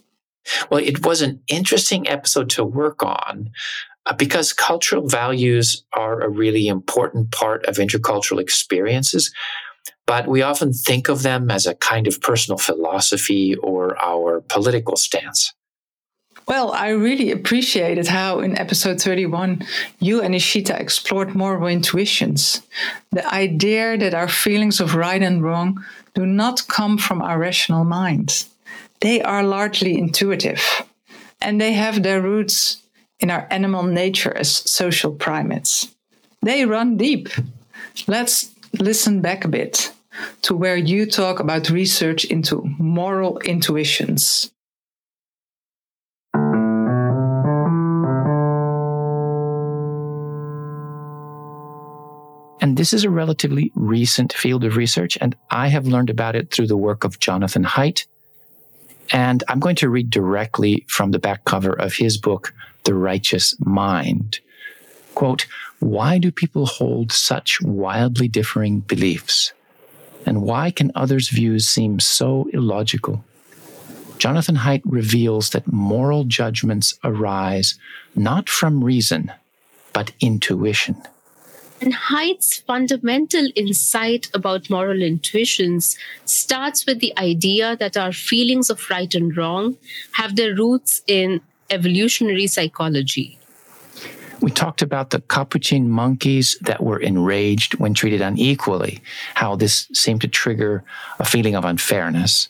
Well, 0.72 0.80
it 0.80 1.06
was 1.06 1.22
an 1.22 1.42
interesting 1.48 2.08
episode 2.08 2.50
to 2.52 2.64
work 2.64 3.04
on 3.04 3.52
Uh, 4.08 4.14
because 4.14 4.54
cultural 4.54 5.08
values 5.08 5.84
are 5.94 6.22
a 6.22 6.30
really 6.30 6.68
important 6.68 7.32
part 7.32 7.66
of 7.66 7.76
intercultural 7.76 8.40
experiences. 8.40 9.34
But 10.06 10.28
we 10.28 10.42
often 10.42 10.72
think 10.72 11.10
of 11.10 11.24
them 11.24 11.52
as 11.52 11.66
a 11.66 11.76
kind 11.76 12.08
of 12.08 12.22
personal 12.22 12.58
philosophy 12.58 13.56
or 13.56 14.00
our 14.02 14.40
political 14.40 14.96
stance. 14.96 15.54
Well, 16.48 16.72
I 16.72 16.90
really 16.90 17.32
appreciated 17.32 18.08
how 18.08 18.40
in 18.40 18.58
episode 18.58 19.02
31 19.02 19.66
you 20.00 20.22
and 20.22 20.34
Ishita 20.34 20.80
explored 20.80 21.36
moral 21.36 21.68
intuitions. 21.68 22.62
The 23.12 23.28
idea 23.28 23.98
that 23.98 24.14
our 24.14 24.30
feelings 24.30 24.80
of 24.80 24.96
right 24.96 25.22
and 25.22 25.44
wrong 25.44 25.84
do 26.14 26.26
not 26.26 26.70
come 26.70 26.98
from 26.98 27.22
our 27.22 27.38
rational 27.38 27.84
minds 27.84 28.50
they 29.00 29.22
are 29.22 29.44
largely 29.44 29.98
intuitive 29.98 30.84
and 31.42 31.62
they 31.62 31.74
have 31.74 32.04
their 32.04 32.22
roots 32.22 32.78
in 33.20 33.32
our 33.32 33.48
animal 33.50 33.84
nature 33.84 34.36
as 34.36 34.52
social 34.70 35.12
primates. 35.12 35.96
They 36.42 36.66
run 36.66 36.98
deep. 36.98 37.30
Let's 38.08 38.54
listen 38.80 39.22
back 39.22 39.44
a 39.44 39.48
bit 39.48 39.92
to 40.44 40.56
where 40.56 40.78
you 40.78 41.06
talk 41.06 41.40
about 41.40 41.70
research 41.70 42.26
into 42.26 42.64
moral 42.78 43.40
intuitions. 43.40 44.52
And 52.60 52.76
this 52.76 52.94
is 52.94 53.04
a 53.04 53.10
relatively 53.10 53.72
recent 53.76 54.34
field 54.34 54.64
of 54.64 54.76
research, 54.76 55.18
and 55.22 55.36
I 55.52 55.68
have 55.68 55.88
learned 55.88 56.10
about 56.10 56.36
it 56.36 56.52
through 56.52 56.68
the 56.68 56.78
work 56.78 57.04
of 57.04 57.20
Jonathan 57.20 57.64
Haidt 57.64 58.06
and 59.12 59.44
I'm 59.48 59.60
going 59.60 59.76
to 59.78 59.90
read 59.90 60.10
directly 60.10 60.86
from 60.88 61.12
the 61.12 61.20
back 61.20 61.46
cover 61.46 61.74
of 61.74 61.94
his 61.94 62.18
book, 62.18 62.54
The 62.88 62.96
Righteous 62.96 63.54
Mind. 63.60 64.40
Quote, 65.14 65.46
why 65.80 66.20
do 66.20 66.32
people 66.32 66.66
hold 66.66 67.12
such 67.12 67.62
wildly 67.62 68.30
differing 68.30 68.80
beliefs? 68.80 69.52
And 70.26 70.42
why 70.42 70.72
can 70.72 70.94
others' 70.96 71.28
views 71.28 71.68
seem 71.68 72.00
so 72.00 72.50
illogical? 72.54 73.26
Jonathan 74.20 74.56
Haidt 74.56 74.84
reveals 74.86 75.50
that 75.50 75.70
moral 75.70 76.24
judgments 76.24 76.98
arise 77.04 77.78
not 78.16 78.48
from 78.48 78.82
reason, 78.82 79.34
but 79.92 80.14
intuition. 80.22 80.96
And 81.82 81.94
Haidt's 81.94 82.58
fundamental 82.60 83.50
insight 83.54 84.30
about 84.34 84.70
moral 84.70 85.02
intuitions 85.02 85.98
starts 86.24 86.86
with 86.86 87.02
the 87.02 87.14
idea 87.20 87.76
that 87.76 87.98
our 87.98 88.14
feelings 88.14 88.70
of 88.70 88.90
right 88.90 89.14
and 89.14 89.36
wrong 89.36 89.76
have 90.14 90.38
their 90.38 90.56
roots 90.56 91.02
in 91.06 91.42
evolutionary 91.70 92.48
psychology. 92.48 93.38
We 94.42 94.52
talked 94.52 94.82
about 94.82 95.10
the 95.10 95.22
capuchin 95.22 95.90
monkeys 95.90 96.58
that 96.62 96.84
were 96.84 97.00
enraged 97.00 97.76
when 97.76 97.94
treated 97.94 98.22
unequally, 98.22 99.02
how 99.34 99.56
this 99.56 99.88
seemed 99.94 100.22
to 100.22 100.28
trigger 100.28 100.84
a 101.20 101.26
feeling 101.26 101.56
of 101.56 101.66
unfairness, 101.66 102.50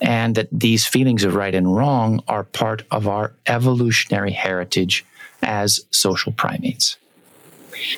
and 0.00 0.36
that 0.36 0.48
these 0.52 0.86
feelings 0.86 1.24
of 1.24 1.34
right 1.34 1.54
and 1.54 1.74
wrong 1.74 2.22
are 2.28 2.44
part 2.44 2.84
of 2.90 3.08
our 3.08 3.32
evolutionary 3.46 4.30
heritage 4.30 5.04
as 5.42 5.80
social 5.90 6.32
primates. 6.32 6.96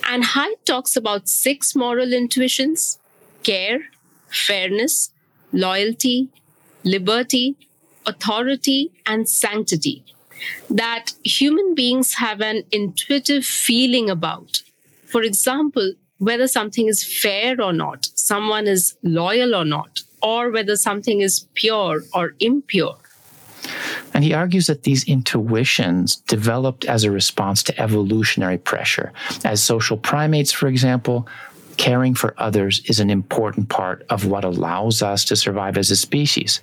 And 0.09 0.25
Haidt 0.25 0.65
talks 0.65 0.97
about 0.97 1.29
six 1.29 1.75
moral 1.75 2.13
intuitions 2.13 2.99
care, 3.43 3.81
fairness, 4.29 5.11
loyalty, 5.53 6.29
liberty, 6.85 7.57
authority, 8.07 8.91
and 9.07 9.29
sanctity 9.29 10.05
that 10.69 11.13
human 11.25 11.75
beings 11.75 12.15
have 12.15 12.41
an 12.41 12.65
intuitive 12.73 13.45
feeling 13.45 14.11
about. 14.11 14.63
For 15.07 15.23
example, 15.23 15.95
whether 16.19 16.47
something 16.47 16.87
is 16.87 17.03
fair 17.03 17.61
or 17.61 17.73
not, 17.73 18.07
someone 18.15 18.67
is 18.67 18.97
loyal 19.03 19.55
or 19.55 19.65
not, 19.65 20.01
or 20.23 20.51
whether 20.51 20.77
something 20.77 21.21
is 21.21 21.47
pure 21.55 22.03
or 22.15 22.35
impure. 22.41 22.97
And 24.13 24.25
he 24.25 24.33
argues 24.35 24.67
that 24.67 24.83
these 24.83 25.05
intuitions 25.05 26.17
developed 26.17 26.85
as 26.85 27.05
a 27.05 27.11
response 27.11 27.63
to 27.65 27.81
evolutionary 27.81 28.59
pressure. 28.59 29.13
As 29.45 29.63
social 29.63 29.97
primates, 29.97 30.53
for 30.53 30.69
example, 30.69 31.27
caring 31.77 32.15
for 32.15 32.35
others 32.37 32.83
is 32.87 33.01
an 33.01 33.09
important 33.09 33.69
part 33.69 34.05
of 34.11 34.27
what 34.27 34.45
allows 34.45 35.03
us 35.03 35.25
to 35.27 35.37
survive 35.37 35.79
as 35.79 35.91
a 35.91 35.97
species. 35.97 36.61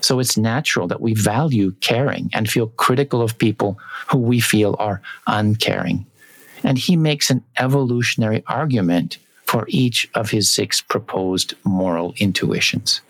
So 0.00 0.18
it's 0.18 0.36
natural 0.36 0.88
that 0.88 1.00
we 1.00 1.14
value 1.14 1.72
caring 1.80 2.30
and 2.32 2.50
feel 2.50 2.68
critical 2.68 3.22
of 3.22 3.38
people 3.38 3.78
who 4.08 4.18
we 4.18 4.40
feel 4.40 4.76
are 4.78 5.00
uncaring. 5.26 6.06
And 6.64 6.78
he 6.78 6.96
makes 6.96 7.30
an 7.30 7.44
evolutionary 7.58 8.42
argument 8.46 9.18
for 9.44 9.64
each 9.68 10.08
of 10.14 10.30
his 10.30 10.50
six 10.50 10.80
proposed 10.80 11.54
moral 11.64 12.14
intuitions. 12.18 13.00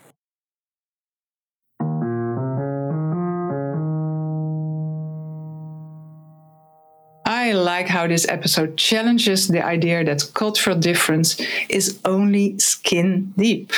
I 7.25 7.53
like 7.53 7.87
how 7.87 8.07
this 8.07 8.27
episode 8.27 8.77
challenges 8.77 9.47
the 9.47 9.65
idea 9.65 10.03
that 10.03 10.31
cultural 10.33 10.77
difference 10.77 11.41
is 11.69 11.99
only 12.05 12.57
skin 12.59 13.33
deep. 13.37 13.73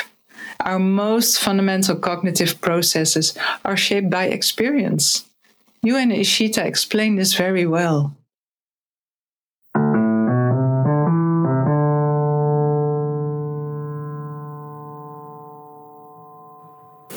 Our 0.59 0.79
most 0.79 1.39
fundamental 1.39 1.95
cognitive 1.95 2.61
processes 2.61 3.37
are 3.65 3.77
shaped 3.77 4.09
by 4.09 4.25
experience. 4.25 5.25
You 5.81 5.97
and 5.97 6.11
Ishita 6.11 6.63
explain 6.65 7.15
this 7.15 7.33
very 7.33 7.65
well. 7.65 8.15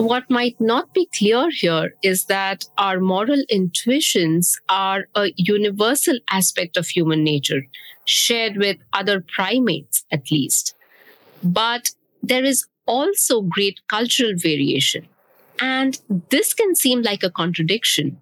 what 0.06 0.30
might 0.30 0.60
not 0.60 0.94
be 0.94 1.08
clear 1.18 1.50
here 1.50 1.94
is 2.02 2.26
that 2.26 2.64
our 2.78 3.00
moral 3.00 3.42
intuitions 3.48 4.56
are 4.68 5.08
a 5.16 5.32
universal 5.36 6.18
aspect 6.30 6.76
of 6.76 6.86
human 6.86 7.24
nature, 7.24 7.62
shared 8.04 8.56
with 8.56 8.76
other 8.92 9.24
primates 9.36 10.04
at 10.12 10.30
least. 10.30 10.74
But 11.42 11.90
there 12.22 12.44
is 12.44 12.66
also 12.86 13.42
great 13.42 13.80
cultural 13.88 14.32
variation. 14.36 15.06
And 15.60 15.98
this 16.30 16.54
can 16.54 16.74
seem 16.74 17.02
like 17.02 17.22
a 17.22 17.30
contradiction. 17.30 18.18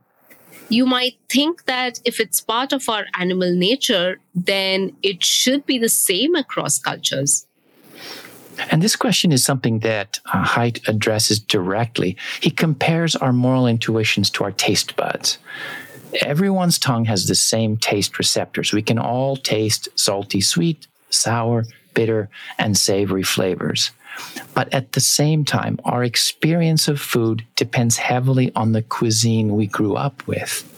You 0.69 0.87
might 0.87 1.17
think 1.29 1.65
that 1.67 2.01
if 2.05 2.21
it's 2.21 2.41
part 2.41 2.73
of 2.73 2.89
our 2.89 3.05
animal 3.19 3.55
nature, 3.55 4.21
then 4.35 4.97
it 5.03 5.23
should 5.23 5.67
be 5.67 5.79
the 5.79 5.89
same 5.89 6.35
across 6.35 6.79
cultures. 6.79 7.47
And 8.71 8.83
this 8.83 8.97
question 8.97 9.33
is 9.33 9.45
something 9.45 9.81
that 9.81 10.21
uh, 10.27 10.45
Haidt 10.45 10.87
addresses 10.89 11.41
directly. 11.41 12.17
He 12.41 12.51
compares 12.51 13.17
our 13.17 13.33
moral 13.33 13.67
intuitions 13.67 14.31
to 14.31 14.45
our 14.45 14.53
taste 14.53 14.97
buds. 14.97 15.39
Everyone's 16.23 16.79
tongue 16.79 17.05
has 17.07 17.27
the 17.27 17.35
same 17.35 17.77
taste 17.77 18.19
receptors. 18.19 18.73
We 18.73 18.83
can 18.83 18.99
all 18.99 19.37
taste 19.37 19.89
salty, 19.97 20.41
sweet, 20.41 20.87
sour, 21.11 21.65
bitter, 21.95 22.29
and 22.59 22.77
savory 22.77 23.25
flavors. 23.25 23.91
But 24.55 24.73
at 24.73 24.93
the 24.93 25.01
same 25.01 25.45
time, 25.45 25.79
our 25.85 26.05
experience 26.05 26.89
of 26.89 27.01
food 27.01 27.45
depends 27.57 27.97
heavily 27.97 28.53
on 28.55 28.73
the 28.73 28.83
cuisine 28.83 29.57
we 29.57 29.67
grew 29.67 29.95
up 29.95 30.27
with. 30.27 30.71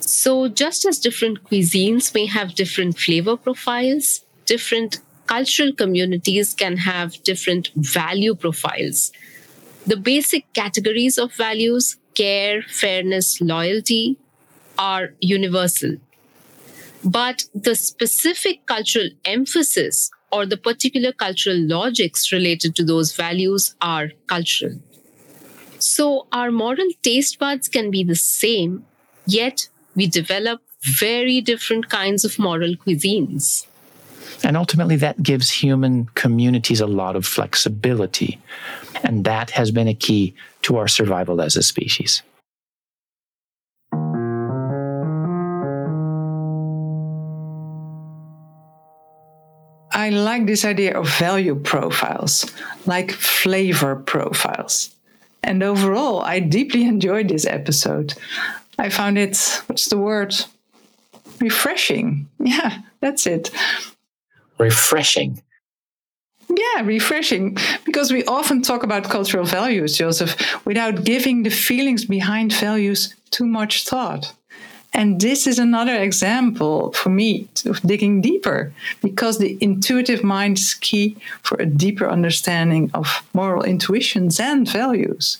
So, 0.00 0.48
just 0.48 0.84
as 0.84 0.98
different 0.98 1.44
cuisines 1.44 2.14
may 2.14 2.26
have 2.26 2.54
different 2.54 2.98
flavor 2.98 3.36
profiles, 3.36 4.24
different 4.44 4.98
cultural 5.26 5.72
communities 5.72 6.54
can 6.54 6.76
have 6.76 7.22
different 7.22 7.70
value 7.76 8.34
profiles. 8.34 9.12
The 9.86 9.96
basic 9.96 10.52
categories 10.52 11.18
of 11.18 11.32
values, 11.34 11.96
care, 12.14 12.62
fairness, 12.62 13.40
loyalty, 13.40 14.16
are 14.78 15.14
universal. 15.20 15.96
But 17.04 17.44
the 17.54 17.74
specific 17.74 18.66
cultural 18.66 19.10
emphasis 19.24 20.10
or 20.32 20.46
the 20.46 20.56
particular 20.56 21.12
cultural 21.12 21.58
logics 21.58 22.32
related 22.32 22.74
to 22.76 22.84
those 22.84 23.14
values 23.14 23.74
are 23.80 24.10
cultural. 24.26 24.78
So 25.78 26.26
our 26.32 26.50
moral 26.50 26.88
taste 27.02 27.38
buds 27.38 27.68
can 27.68 27.90
be 27.90 28.04
the 28.04 28.14
same, 28.14 28.84
yet 29.26 29.68
we 29.94 30.06
develop 30.06 30.60
very 30.82 31.40
different 31.40 31.88
kinds 31.88 32.24
of 32.24 32.38
moral 32.38 32.74
cuisines. 32.74 33.66
And 34.42 34.56
ultimately, 34.56 34.96
that 34.96 35.22
gives 35.22 35.50
human 35.50 36.06
communities 36.14 36.80
a 36.80 36.86
lot 36.86 37.16
of 37.16 37.26
flexibility. 37.26 38.40
And 39.02 39.24
that 39.24 39.50
has 39.50 39.70
been 39.70 39.88
a 39.88 39.94
key 39.94 40.34
to 40.62 40.76
our 40.76 40.88
survival 40.88 41.40
as 41.40 41.56
a 41.56 41.62
species. 41.62 42.22
I 50.00 50.10
like 50.10 50.46
this 50.46 50.64
idea 50.64 50.98
of 50.98 51.08
value 51.18 51.54
profiles, 51.54 52.46
like 52.86 53.12
flavor 53.12 53.96
profiles. 53.96 54.94
And 55.42 55.62
overall, 55.62 56.20
I 56.20 56.40
deeply 56.40 56.84
enjoyed 56.84 57.28
this 57.28 57.46
episode. 57.46 58.14
I 58.78 58.88
found 58.88 59.18
it, 59.18 59.36
what's 59.66 59.88
the 59.88 59.98
word? 59.98 60.34
Refreshing. 61.40 62.28
Yeah, 62.38 62.78
that's 63.00 63.26
it 63.26 63.50
refreshing. 64.60 65.42
Yeah, 66.48 66.82
refreshing. 66.82 67.56
Because 67.84 68.12
we 68.12 68.24
often 68.24 68.62
talk 68.62 68.82
about 68.82 69.04
cultural 69.04 69.44
values, 69.44 69.96
Joseph, 69.96 70.36
without 70.64 71.04
giving 71.04 71.42
the 71.42 71.50
feelings 71.50 72.04
behind 72.04 72.52
values 72.52 73.14
too 73.30 73.46
much 73.46 73.84
thought. 73.88 74.32
And 74.92 75.20
this 75.20 75.46
is 75.46 75.58
another 75.58 75.94
example 75.94 76.92
for 76.92 77.10
me 77.10 77.48
of 77.64 77.80
digging 77.82 78.20
deeper 78.20 78.72
because 79.02 79.38
the 79.38 79.56
intuitive 79.60 80.24
mind 80.24 80.58
is 80.58 80.74
key 80.74 81.16
for 81.42 81.56
a 81.58 81.66
deeper 81.66 82.08
understanding 82.08 82.90
of 82.92 83.22
moral 83.32 83.62
intuitions 83.62 84.40
and 84.40 84.68
values. 84.68 85.38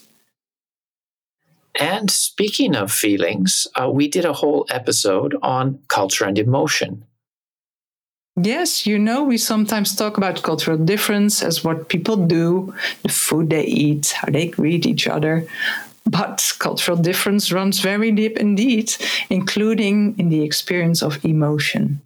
And 1.78 2.10
speaking 2.10 2.76
of 2.76 2.92
feelings, 2.92 3.66
uh, 3.80 3.90
we 3.90 4.08
did 4.08 4.24
a 4.24 4.32
whole 4.32 4.66
episode 4.70 5.36
on 5.42 5.80
culture 5.88 6.24
and 6.24 6.38
emotion. 6.38 7.04
Yes, 8.36 8.86
you 8.86 8.98
know, 8.98 9.24
we 9.24 9.36
sometimes 9.36 9.94
talk 9.94 10.16
about 10.16 10.42
cultural 10.42 10.78
difference 10.78 11.42
as 11.42 11.64
what 11.64 11.88
people 11.88 12.16
do, 12.16 12.72
the 13.02 13.08
food 13.08 13.50
they 13.50 13.64
eat, 13.64 14.12
how 14.12 14.30
they 14.30 14.48
greet 14.48 14.86
each 14.86 15.06
other. 15.06 15.46
But 16.10 16.54
cultural 16.58 16.96
difference 16.96 17.52
runs 17.52 17.78
very 17.78 18.10
deep 18.10 18.36
indeed, 18.36 18.92
including 19.30 20.18
in 20.18 20.28
the 20.28 20.42
experience 20.42 21.02
of 21.02 21.24
emotion. 21.24 22.02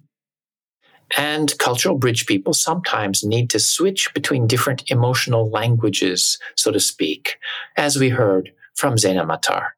And 1.16 1.56
cultural 1.58 1.96
bridge 1.96 2.26
people 2.26 2.52
sometimes 2.52 3.24
need 3.24 3.48
to 3.50 3.58
switch 3.58 4.12
between 4.12 4.46
different 4.46 4.90
emotional 4.90 5.48
languages, 5.48 6.38
so 6.54 6.70
to 6.70 6.80
speak, 6.80 7.38
as 7.78 7.96
we 7.96 8.10
heard 8.10 8.52
from 8.74 8.98
Zena 8.98 9.24
Matar. 9.24 9.68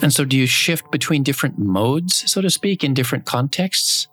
And 0.00 0.12
so, 0.12 0.24
do 0.24 0.36
you 0.36 0.46
shift 0.46 0.92
between 0.92 1.24
different 1.24 1.58
modes, 1.58 2.30
so 2.30 2.40
to 2.40 2.50
speak, 2.50 2.84
in 2.84 2.94
different 2.94 3.24
contexts? 3.24 4.06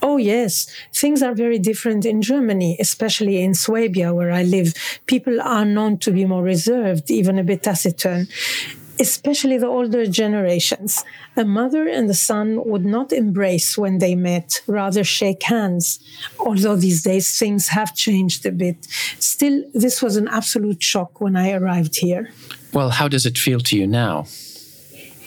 Oh, 0.00 0.16
yes. 0.16 0.66
Things 0.92 1.22
are 1.22 1.34
very 1.34 1.58
different 1.58 2.04
in 2.04 2.22
Germany, 2.22 2.76
especially 2.80 3.42
in 3.42 3.54
Swabia, 3.54 4.14
where 4.14 4.30
I 4.30 4.42
live. 4.44 4.74
People 5.06 5.40
are 5.40 5.64
known 5.64 5.98
to 5.98 6.12
be 6.12 6.24
more 6.24 6.42
reserved, 6.42 7.10
even 7.10 7.38
a 7.38 7.44
bit 7.44 7.64
taciturn, 7.64 8.28
especially 9.00 9.58
the 9.58 9.66
older 9.66 10.06
generations. 10.06 11.04
A 11.36 11.44
mother 11.44 11.88
and 11.88 12.08
a 12.10 12.14
son 12.14 12.64
would 12.64 12.84
not 12.84 13.12
embrace 13.12 13.76
when 13.76 13.98
they 13.98 14.14
met, 14.14 14.62
rather 14.66 15.02
shake 15.02 15.42
hands. 15.42 15.98
Although 16.38 16.76
these 16.76 17.02
days 17.02 17.36
things 17.36 17.68
have 17.68 17.94
changed 17.94 18.46
a 18.46 18.52
bit. 18.52 18.86
Still, 19.18 19.64
this 19.74 20.00
was 20.00 20.16
an 20.16 20.28
absolute 20.28 20.82
shock 20.82 21.20
when 21.20 21.36
I 21.36 21.52
arrived 21.52 21.96
here. 21.96 22.30
Well, 22.72 22.90
how 22.90 23.08
does 23.08 23.26
it 23.26 23.38
feel 23.38 23.60
to 23.60 23.76
you 23.76 23.86
now? 23.86 24.26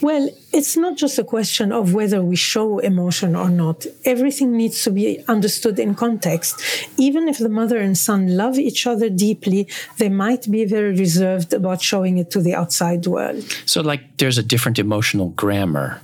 Well, 0.02 0.30
it's 0.52 0.76
not 0.76 0.98
just 0.98 1.20
a 1.20 1.24
question 1.24 1.72
of 1.72 1.94
whether 1.94 2.24
we 2.24 2.36
show 2.36 2.80
emotion 2.80 3.36
or 3.36 3.50
not. 3.50 3.86
Everything 4.04 4.58
needs 4.58 4.84
to 4.84 4.92
be 4.92 5.24
understood 5.28 5.78
in 5.78 5.94
context. 5.94 6.60
Even 6.98 7.28
if 7.28 7.38
the 7.38 7.50
mother 7.50 7.78
and 7.78 7.96
son 7.96 8.36
love 8.36 8.58
each 8.58 8.88
other 8.88 9.10
deeply, 9.10 9.68
they 9.98 10.10
might 10.10 10.50
be 10.50 10.66
very 10.66 10.94
reserved 10.96 11.54
about 11.54 11.82
showing 11.82 12.18
it 12.18 12.32
to 12.32 12.42
the 12.42 12.56
outside 12.56 13.06
world. 13.06 13.44
So, 13.66 13.82
like, 13.82 14.18
there's 14.18 14.40
a 14.40 14.44
different 14.44 14.80
emotional 14.80 15.30
grammar. 15.30 16.02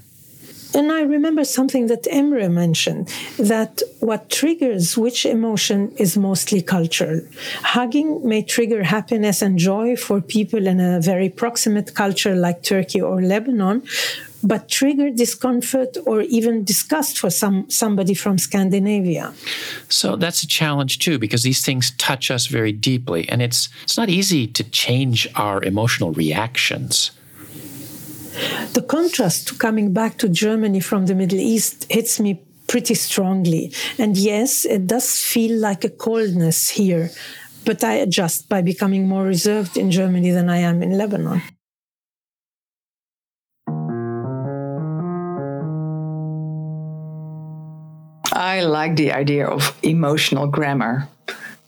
And 0.77 0.91
I 0.91 1.01
remember 1.01 1.43
something 1.43 1.87
that 1.87 2.03
Emre 2.03 2.51
mentioned 2.51 3.07
that 3.39 3.81
what 3.99 4.29
triggers 4.29 4.95
which 4.95 5.25
emotion 5.25 5.91
is 5.97 6.15
mostly 6.17 6.61
cultural. 6.61 7.19
Hugging 7.75 8.09
may 8.31 8.43
trigger 8.43 8.83
happiness 8.83 9.41
and 9.41 9.57
joy 9.57 9.95
for 9.95 10.21
people 10.21 10.67
in 10.67 10.79
a 10.79 11.01
very 11.01 11.29
proximate 11.29 11.95
culture 11.95 12.35
like 12.35 12.61
Turkey 12.61 13.01
or 13.01 13.23
Lebanon, 13.23 13.81
but 14.43 14.69
trigger 14.69 15.09
discomfort 15.09 15.97
or 16.05 16.21
even 16.21 16.63
disgust 16.63 17.17
for 17.17 17.31
some 17.31 17.67
somebody 17.69 18.13
from 18.13 18.37
Scandinavia. 18.37 19.33
So 19.89 20.15
that's 20.15 20.43
a 20.43 20.47
challenge 20.47 20.99
too, 20.99 21.17
because 21.17 21.41
these 21.41 21.65
things 21.65 21.91
touch 21.97 22.29
us 22.29 22.45
very 22.45 22.71
deeply, 22.71 23.27
and 23.29 23.41
it's 23.41 23.69
it's 23.81 23.97
not 23.97 24.09
easy 24.09 24.45
to 24.45 24.63
change 24.63 25.27
our 25.33 25.63
emotional 25.63 26.11
reactions. 26.11 27.16
The 28.73 28.81
contrast 28.87 29.47
to 29.47 29.55
coming 29.55 29.93
back 29.93 30.17
to 30.19 30.29
Germany 30.29 30.79
from 30.79 31.05
the 31.05 31.15
Middle 31.15 31.39
East 31.39 31.85
hits 31.89 32.19
me 32.19 32.41
pretty 32.67 32.93
strongly. 32.93 33.73
And 33.97 34.17
yes, 34.17 34.65
it 34.65 34.87
does 34.87 35.21
feel 35.21 35.57
like 35.59 35.83
a 35.83 35.89
coldness 35.89 36.69
here, 36.69 37.09
but 37.65 37.83
I 37.83 37.93
adjust 37.93 38.49
by 38.49 38.61
becoming 38.61 39.07
more 39.07 39.23
reserved 39.23 39.77
in 39.77 39.89
Germany 39.91 40.31
than 40.31 40.49
I 40.49 40.57
am 40.57 40.83
in 40.83 40.97
Lebanon. 40.97 41.41
I 48.33 48.61
like 48.61 48.95
the 48.95 49.11
idea 49.13 49.47
of 49.47 49.75
emotional 49.81 50.47
grammar. 50.47 51.07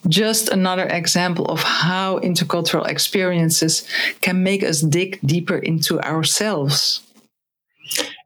Just 0.08 0.50
another 0.50 0.88
example 0.88 1.46
of 1.46 1.62
how 1.62 2.20
intercultural 2.20 2.88
experiences 2.88 3.88
can 4.22 4.44
make 4.44 4.64
us 4.64 4.82
dig 4.82 5.20
deeper 5.26 5.58
into 5.58 6.00
ourselves. 6.02 7.02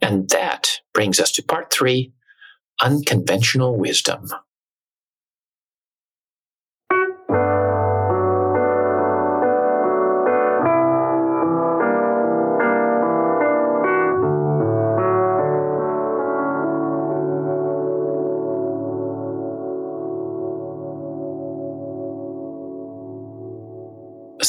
And 0.02 0.30
that 0.30 0.80
brings 0.94 1.20
us 1.20 1.32
to 1.34 1.44
part 1.44 1.74
three 1.74 2.14
unconventional 2.82 3.76
wisdom. 3.78 4.30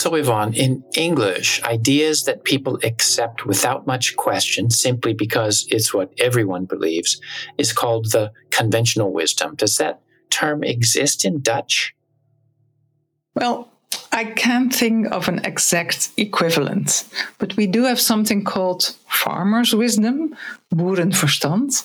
So, 0.04 0.14
Yvonne, 0.16 0.52
in 0.52 0.84
English, 0.98 1.62
ideas 1.62 2.24
that 2.24 2.44
people 2.44 2.78
accept 2.84 3.46
without 3.46 3.86
much 3.86 4.16
question 4.16 4.68
simply 4.68 5.14
because 5.14 5.66
it's 5.70 5.94
what 5.94 6.12
everyone 6.18 6.66
believes 6.66 7.18
is 7.56 7.72
called 7.72 8.12
the 8.12 8.30
conventional 8.50 9.14
wisdom. 9.14 9.54
Does 9.54 9.78
that 9.78 10.02
term 10.28 10.62
exist 10.62 11.24
in 11.24 11.40
Dutch? 11.40 11.94
Well, 13.34 13.70
I 14.12 14.24
can't 14.24 14.74
think 14.74 15.10
of 15.10 15.26
an 15.28 15.38
exact 15.42 16.10
equivalent, 16.18 17.08
but 17.38 17.56
we 17.56 17.66
do 17.66 17.84
have 17.84 17.98
something 17.98 18.44
called 18.44 18.94
farmer's 19.08 19.74
wisdom, 19.74 20.36
boerenverstand, 20.70 21.82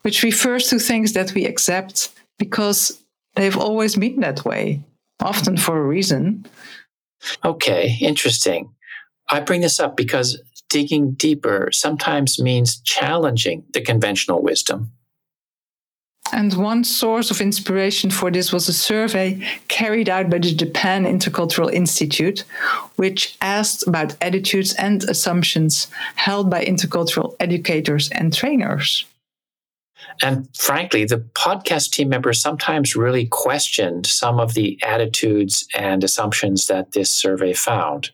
which 0.00 0.22
refers 0.22 0.68
to 0.68 0.78
things 0.78 1.12
that 1.12 1.34
we 1.34 1.44
accept 1.44 2.14
because 2.38 2.98
they've 3.34 3.58
always 3.58 3.94
been 3.94 4.20
that 4.20 4.46
way, 4.46 4.80
often 5.20 5.58
for 5.58 5.76
a 5.76 5.86
reason. 5.86 6.46
Okay, 7.44 7.96
interesting. 8.00 8.70
I 9.28 9.40
bring 9.40 9.60
this 9.60 9.80
up 9.80 9.96
because 9.96 10.40
digging 10.68 11.12
deeper 11.12 11.70
sometimes 11.72 12.40
means 12.40 12.80
challenging 12.80 13.64
the 13.72 13.80
conventional 13.80 14.42
wisdom. 14.42 14.92
And 16.30 16.52
one 16.54 16.84
source 16.84 17.30
of 17.30 17.40
inspiration 17.40 18.10
for 18.10 18.30
this 18.30 18.52
was 18.52 18.68
a 18.68 18.72
survey 18.72 19.42
carried 19.68 20.10
out 20.10 20.28
by 20.28 20.38
the 20.38 20.54
Japan 20.54 21.04
Intercultural 21.04 21.72
Institute, 21.72 22.44
which 22.96 23.36
asked 23.40 23.86
about 23.86 24.14
attitudes 24.20 24.74
and 24.74 25.04
assumptions 25.04 25.88
held 26.16 26.50
by 26.50 26.64
intercultural 26.64 27.34
educators 27.40 28.10
and 28.10 28.34
trainers. 28.34 29.06
And 30.22 30.48
frankly, 30.56 31.04
the 31.04 31.18
podcast 31.34 31.90
team 31.92 32.08
members 32.08 32.40
sometimes 32.40 32.96
really 32.96 33.26
questioned 33.26 34.06
some 34.06 34.40
of 34.40 34.54
the 34.54 34.78
attitudes 34.82 35.66
and 35.74 36.02
assumptions 36.02 36.66
that 36.66 36.92
this 36.92 37.10
survey 37.10 37.52
found. 37.52 38.10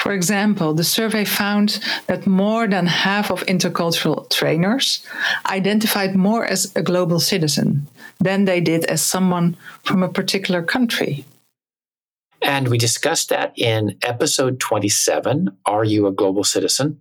For 0.00 0.12
example, 0.12 0.72
the 0.72 0.84
survey 0.84 1.26
found 1.26 1.78
that 2.06 2.26
more 2.26 2.66
than 2.66 2.86
half 2.86 3.30
of 3.30 3.44
intercultural 3.44 4.30
trainers 4.30 5.06
identified 5.44 6.16
more 6.16 6.46
as 6.46 6.74
a 6.74 6.82
global 6.82 7.20
citizen 7.20 7.86
than 8.18 8.46
they 8.46 8.62
did 8.62 8.86
as 8.86 9.02
someone 9.02 9.58
from 9.82 10.02
a 10.02 10.08
particular 10.08 10.62
country. 10.62 11.26
And 12.40 12.68
we 12.68 12.78
discussed 12.78 13.28
that 13.28 13.52
in 13.58 13.98
episode 14.02 14.58
27 14.60 15.54
Are 15.66 15.84
You 15.84 16.06
a 16.06 16.12
Global 16.12 16.44
Citizen? 16.44 16.98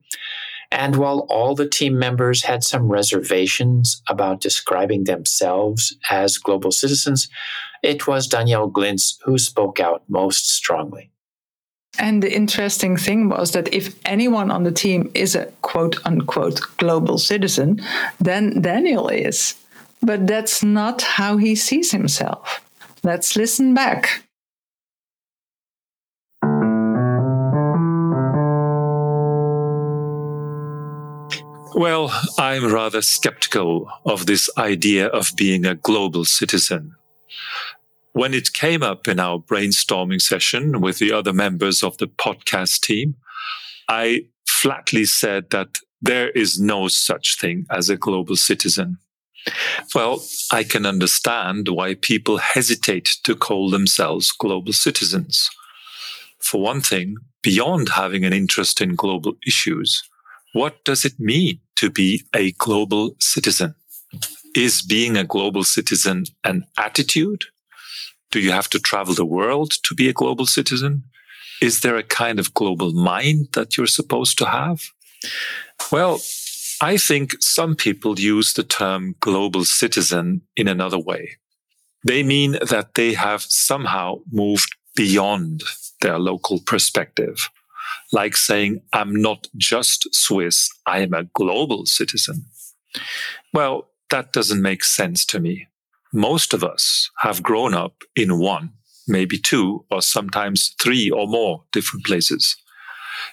And 0.71 0.95
while 0.95 1.25
all 1.29 1.55
the 1.55 1.67
team 1.67 1.97
members 1.97 2.43
had 2.43 2.63
some 2.63 2.89
reservations 2.89 4.01
about 4.07 4.41
describing 4.41 5.05
themselves 5.05 5.95
as 6.09 6.37
global 6.37 6.71
citizens, 6.71 7.27
it 7.81 8.07
was 8.07 8.27
Daniel 8.27 8.69
Glintz 8.69 9.17
who 9.23 9.37
spoke 9.37 9.79
out 9.79 10.03
most 10.07 10.49
strongly. 10.49 11.11
And 11.97 12.21
the 12.21 12.33
interesting 12.33 12.97
thing 12.97 13.29
was 13.29 13.51
that 13.51 13.73
if 13.73 13.95
anyone 14.05 14.51
on 14.51 14.63
the 14.63 14.71
team 14.71 15.09
is 15.15 15.35
a 15.35 15.47
quote 15.61 15.97
unquote 16.05 16.61
global 16.77 17.17
citizen, 17.17 17.81
then 18.19 18.61
Daniel 18.61 19.09
is. 19.09 19.55
But 20.01 20.27
that's 20.27 20.63
not 20.63 21.01
how 21.01 21.37
he 21.37 21.55
sees 21.55 21.91
himself. 21.91 22.61
Let's 23.03 23.35
listen 23.35 23.73
back. 23.73 24.23
Well, 31.75 32.11
I'm 32.37 32.71
rather 32.73 33.01
skeptical 33.01 33.89
of 34.05 34.25
this 34.25 34.49
idea 34.57 35.07
of 35.07 35.31
being 35.35 35.65
a 35.65 35.75
global 35.75 36.25
citizen. 36.25 36.95
When 38.13 38.33
it 38.33 38.53
came 38.53 38.81
up 38.81 39.07
in 39.07 39.19
our 39.19 39.37
brainstorming 39.37 40.21
session 40.21 40.81
with 40.81 40.97
the 40.97 41.11
other 41.11 41.31
members 41.31 41.83
of 41.83 41.97
the 41.97 42.07
podcast 42.07 42.81
team, 42.81 43.15
I 43.87 44.25
flatly 44.47 45.05
said 45.05 45.51
that 45.51 45.77
there 46.01 46.31
is 46.31 46.59
no 46.59 46.87
such 46.87 47.37
thing 47.39 47.65
as 47.69 47.89
a 47.89 47.97
global 47.97 48.35
citizen. 48.35 48.97
Well, 49.93 50.23
I 50.51 50.63
can 50.63 50.85
understand 50.85 51.69
why 51.69 51.93
people 51.93 52.37
hesitate 52.37 53.09
to 53.23 53.35
call 53.35 53.69
themselves 53.69 54.31
global 54.31 54.73
citizens. 54.73 55.49
For 56.39 56.61
one 56.61 56.81
thing, 56.81 57.15
beyond 57.43 57.89
having 57.89 58.25
an 58.25 58.33
interest 58.33 58.81
in 58.81 58.95
global 58.95 59.33
issues, 59.45 60.08
what 60.53 60.83
does 60.83 61.05
it 61.05 61.19
mean 61.19 61.59
to 61.75 61.89
be 61.89 62.23
a 62.35 62.51
global 62.53 63.15
citizen? 63.19 63.75
Is 64.55 64.81
being 64.81 65.15
a 65.15 65.23
global 65.23 65.63
citizen 65.63 66.25
an 66.43 66.65
attitude? 66.77 67.45
Do 68.31 68.39
you 68.39 68.51
have 68.51 68.69
to 68.69 68.79
travel 68.79 69.13
the 69.13 69.25
world 69.25 69.71
to 69.83 69.95
be 69.95 70.09
a 70.09 70.13
global 70.13 70.45
citizen? 70.45 71.03
Is 71.61 71.81
there 71.81 71.97
a 71.97 72.03
kind 72.03 72.39
of 72.39 72.53
global 72.53 72.93
mind 72.93 73.49
that 73.53 73.77
you're 73.77 73.87
supposed 73.87 74.37
to 74.39 74.45
have? 74.45 74.81
Well, 75.91 76.19
I 76.81 76.97
think 76.97 77.35
some 77.41 77.75
people 77.75 78.19
use 78.19 78.53
the 78.53 78.63
term 78.63 79.15
global 79.19 79.65
citizen 79.65 80.41
in 80.55 80.67
another 80.67 80.99
way. 80.99 81.37
They 82.05 82.23
mean 82.23 82.57
that 82.69 82.95
they 82.95 83.13
have 83.13 83.41
somehow 83.41 84.21
moved 84.31 84.75
beyond 84.95 85.63
their 86.01 86.17
local 86.17 86.59
perspective 86.65 87.49
like 88.11 88.35
saying, 88.35 88.81
I'm 88.93 89.15
not 89.15 89.47
just 89.57 90.07
Swiss, 90.13 90.69
I 90.85 90.99
am 90.99 91.13
a 91.13 91.25
global 91.25 91.85
citizen. 91.85 92.45
Well, 93.53 93.89
that 94.09 94.33
doesn't 94.33 94.61
make 94.61 94.83
sense 94.83 95.25
to 95.27 95.39
me. 95.39 95.67
Most 96.11 96.53
of 96.53 96.63
us 96.63 97.11
have 97.19 97.43
grown 97.43 97.73
up 97.73 98.03
in 98.15 98.39
one, 98.39 98.73
maybe 99.07 99.37
two, 99.37 99.85
or 99.91 100.01
sometimes 100.01 100.73
three 100.81 101.09
or 101.11 101.27
more 101.27 101.63
different 101.71 102.05
places. 102.05 102.55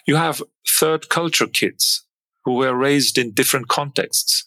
You 0.07 0.17
have 0.17 0.43
third 0.69 1.09
culture 1.09 1.47
kids 1.47 2.05
who 2.45 2.55
were 2.55 2.75
raised 2.75 3.17
in 3.17 3.33
different 3.33 3.69
contexts, 3.69 4.45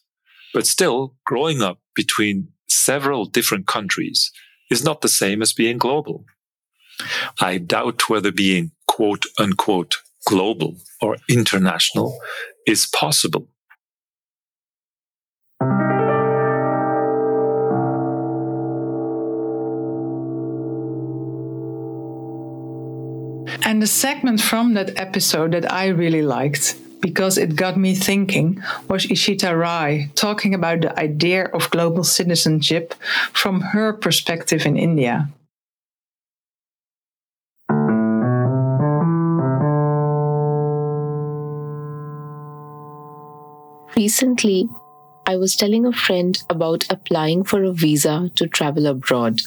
but 0.53 0.67
still 0.67 1.15
growing 1.25 1.61
up 1.61 1.79
between 1.95 2.49
several 2.67 3.25
different 3.25 3.67
countries 3.67 4.31
is 4.69 4.83
not 4.83 5.01
the 5.01 5.09
same 5.09 5.41
as 5.41 5.53
being 5.53 5.77
global. 5.77 6.25
I 7.39 7.57
doubt 7.57 8.09
whether 8.09 8.31
being 8.31 8.71
quote 8.87 9.25
unquote 9.39 9.97
global 10.25 10.75
or 11.01 11.17
international 11.29 12.17
is 12.65 12.87
possible. 12.87 13.47
And 23.69 23.81
the 23.83 23.87
segment 23.87 24.41
from 24.41 24.73
that 24.73 24.97
episode 24.97 25.51
that 25.51 25.71
I 25.71 25.87
really 25.87 26.23
liked 26.23 26.75
because 27.01 27.37
it 27.37 27.55
got 27.55 27.77
me 27.77 27.95
thinking 27.95 28.61
was 28.87 29.05
Ishita 29.05 29.57
Rai 29.57 30.11
talking 30.15 30.53
about 30.53 30.81
the 30.81 30.99
idea 30.99 31.45
of 31.45 31.69
global 31.69 32.03
citizenship 32.03 32.93
from 33.31 33.61
her 33.61 33.93
perspective 33.93 34.65
in 34.65 34.75
India. 34.75 35.29
Recently, 44.09 44.67
I 45.27 45.35
was 45.37 45.55
telling 45.55 45.85
a 45.85 45.93
friend 45.93 46.35
about 46.49 46.83
applying 46.89 47.43
for 47.43 47.63
a 47.63 47.71
visa 47.71 48.31
to 48.37 48.47
travel 48.47 48.87
abroad. 48.87 49.43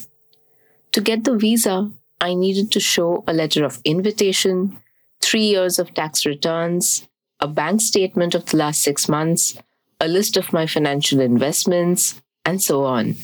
To 0.92 1.00
get 1.00 1.24
the 1.24 1.36
visa, 1.36 1.90
I 2.20 2.34
needed 2.34 2.70
to 2.70 2.78
show 2.78 3.24
a 3.26 3.32
letter 3.32 3.64
of 3.64 3.80
invitation, 3.84 4.78
three 5.20 5.46
years 5.46 5.80
of 5.80 5.94
tax 5.94 6.24
returns, 6.24 7.08
a 7.40 7.48
bank 7.48 7.80
statement 7.80 8.36
of 8.36 8.46
the 8.46 8.56
last 8.56 8.82
six 8.82 9.08
months, 9.08 9.58
a 9.98 10.06
list 10.06 10.36
of 10.36 10.52
my 10.52 10.68
financial 10.68 11.18
investments, 11.18 12.22
and 12.44 12.62
so 12.62 12.84
on. 12.84 13.16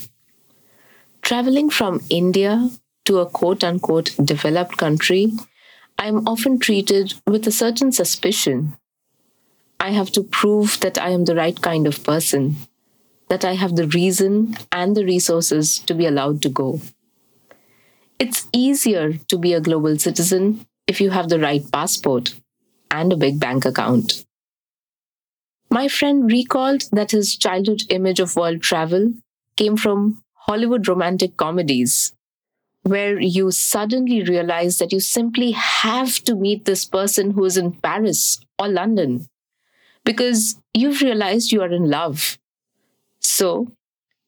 Traveling 1.22 1.70
from 1.70 2.00
India 2.10 2.68
to 3.04 3.20
a 3.20 3.26
quote 3.26 3.62
unquote 3.62 4.10
developed 4.24 4.76
country, 4.76 5.34
I 5.96 6.08
am 6.08 6.26
often 6.26 6.58
treated 6.58 7.14
with 7.28 7.46
a 7.46 7.52
certain 7.52 7.92
suspicion. 7.92 8.76
I 9.80 9.90
have 9.92 10.10
to 10.12 10.22
prove 10.22 10.80
that 10.80 10.98
I 10.98 11.10
am 11.10 11.24
the 11.24 11.36
right 11.36 11.60
kind 11.60 11.86
of 11.86 12.02
person, 12.02 12.56
that 13.28 13.44
I 13.44 13.54
have 13.54 13.76
the 13.76 13.86
reason 13.86 14.56
and 14.72 14.96
the 14.96 15.04
resources 15.04 15.78
to 15.80 15.94
be 15.94 16.06
allowed 16.06 16.42
to 16.42 16.48
go. 16.48 16.80
It's 18.18 18.48
easier 18.52 19.12
to 19.28 19.38
be 19.38 19.52
a 19.52 19.60
global 19.60 19.96
citizen 19.96 20.66
if 20.88 21.00
you 21.00 21.10
have 21.10 21.28
the 21.28 21.38
right 21.38 21.62
passport 21.70 22.34
and 22.90 23.12
a 23.12 23.16
big 23.16 23.38
bank 23.38 23.64
account. 23.64 24.24
My 25.70 25.86
friend 25.86 26.30
recalled 26.30 26.88
that 26.90 27.12
his 27.12 27.36
childhood 27.36 27.82
image 27.90 28.18
of 28.18 28.34
world 28.34 28.62
travel 28.62 29.12
came 29.56 29.76
from 29.76 30.24
Hollywood 30.34 30.88
romantic 30.88 31.36
comedies, 31.36 32.12
where 32.82 33.20
you 33.20 33.50
suddenly 33.52 34.24
realize 34.24 34.78
that 34.78 34.92
you 34.92 34.98
simply 34.98 35.52
have 35.52 36.24
to 36.24 36.34
meet 36.34 36.64
this 36.64 36.84
person 36.84 37.32
who 37.32 37.44
is 37.44 37.56
in 37.56 37.72
Paris 37.72 38.40
or 38.58 38.66
London 38.66 39.28
because 40.08 40.56
you've 40.72 41.02
realized 41.02 41.52
you 41.52 41.60
are 41.60 41.70
in 41.70 41.90
love. 41.90 42.38
So 43.20 43.70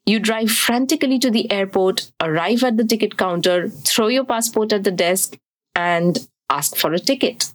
you 0.04 0.18
drive 0.20 0.50
frantically 0.50 1.18
to 1.20 1.30
the 1.30 1.50
airport, 1.50 2.12
arrive 2.20 2.62
at 2.62 2.76
the 2.76 2.84
ticket 2.84 3.16
counter, 3.16 3.70
throw 3.70 4.08
your 4.08 4.26
passport 4.26 4.74
at 4.74 4.84
the 4.84 4.90
desk, 4.90 5.38
and 5.74 6.28
ask 6.50 6.76
for 6.76 6.92
a 6.92 6.98
ticket. 6.98 7.54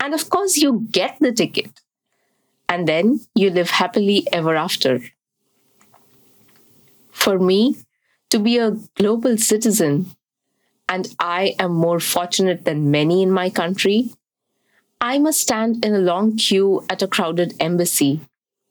And 0.00 0.12
of 0.12 0.28
course, 0.28 0.56
you 0.56 0.88
get 0.90 1.16
the 1.20 1.30
ticket 1.30 1.82
and 2.68 2.88
then 2.88 3.20
you 3.36 3.50
live 3.50 3.70
happily 3.70 4.26
ever 4.32 4.56
after. 4.56 4.98
For 7.12 7.38
me, 7.38 7.76
to 8.30 8.40
be 8.40 8.58
a 8.58 8.72
global 8.96 9.38
citizen, 9.38 10.10
and 10.88 11.14
I 11.20 11.54
am 11.60 11.74
more 11.74 12.00
fortunate 12.00 12.64
than 12.64 12.90
many 12.90 13.22
in 13.22 13.30
my 13.30 13.50
country, 13.50 14.10
I 15.06 15.18
must 15.18 15.38
stand 15.38 15.84
in 15.84 15.94
a 15.94 15.98
long 15.98 16.38
queue 16.38 16.82
at 16.88 17.02
a 17.02 17.06
crowded 17.06 17.52
embassy 17.60 18.20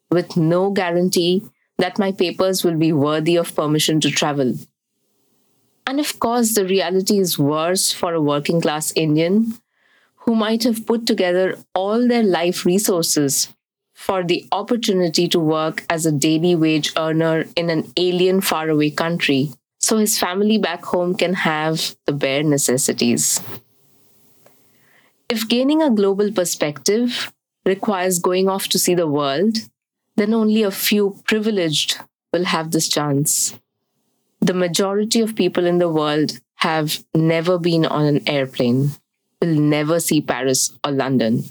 with 0.10 0.36
no 0.36 0.72
guarantee 0.72 1.44
that 1.78 2.00
my 2.00 2.12
papers 2.12 2.64
will 2.64 2.76
be 2.76 2.92
worthy 2.92 3.36
of 3.36 3.56
permission 3.56 4.00
to 4.02 4.10
travel. 4.10 4.56
And 5.86 6.00
of 6.00 6.20
course, 6.20 6.56
the 6.56 6.66
reality 6.66 7.20
is 7.20 7.38
worse 7.38 7.92
for 7.92 8.16
a 8.16 8.22
working 8.22 8.62
class 8.62 8.92
Indian 8.96 9.60
who 10.26 10.34
might 10.34 10.64
have 10.64 10.88
put 10.88 11.06
together 11.06 11.60
all 11.76 12.08
their 12.08 12.24
life 12.24 12.66
resources 12.66 13.50
for 13.94 14.24
the 14.24 14.48
opportunity 14.52 15.28
to 15.28 15.40
work 15.40 15.86
as 15.88 16.08
a 16.08 16.12
daily 16.12 16.56
wage 16.56 16.94
earner 16.98 17.46
in 17.56 17.70
an 17.70 17.94
alien, 17.96 18.42
faraway 18.42 18.90
country 18.90 19.52
so 19.84 19.98
his 19.98 20.18
family 20.18 20.58
back 20.58 20.84
home 20.86 21.14
can 21.14 21.34
have 21.34 21.96
the 22.08 22.14
bare 22.14 22.42
necessities. 22.42 23.42
If 25.30 25.48
gaining 25.48 25.82
a 25.82 25.90
global 25.90 26.32
perspective 26.32 27.34
requires 27.66 28.20
going 28.20 28.50
off 28.50 28.68
to 28.70 28.80
see 28.80 28.94
the 28.94 29.08
world, 29.08 29.58
then 30.16 30.34
only 30.34 30.64
a 30.64 30.72
few 30.72 31.22
privileged 31.26 32.00
will 32.32 32.46
have 32.46 32.72
this 32.72 32.88
chance. 32.88 33.58
The 34.42 34.54
majority 34.54 35.22
of 35.22 35.36
people 35.36 35.66
in 35.66 35.78
the 35.78 35.90
world 35.90 36.40
have 36.56 37.04
never 37.14 37.58
been 37.58 37.86
on 37.86 38.06
an 38.06 38.28
airplane, 38.28 38.92
will 39.42 39.56
never 39.56 40.00
see 40.00 40.22
Paris 40.22 40.72
or 40.84 40.92
London. 40.92 41.46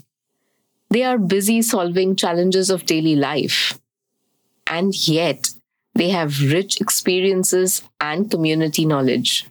They 0.89 1.03
are 1.03 1.17
busy 1.17 1.61
solving 1.61 2.15
challenges 2.15 2.69
of 2.69 2.85
daily 2.85 3.15
life. 3.15 3.79
And 4.67 4.95
yet, 5.07 5.49
they 5.95 6.09
have 6.09 6.41
rich 6.41 6.79
experiences 6.79 7.83
and 7.99 8.29
community 8.29 8.85
knowledge. 8.85 9.47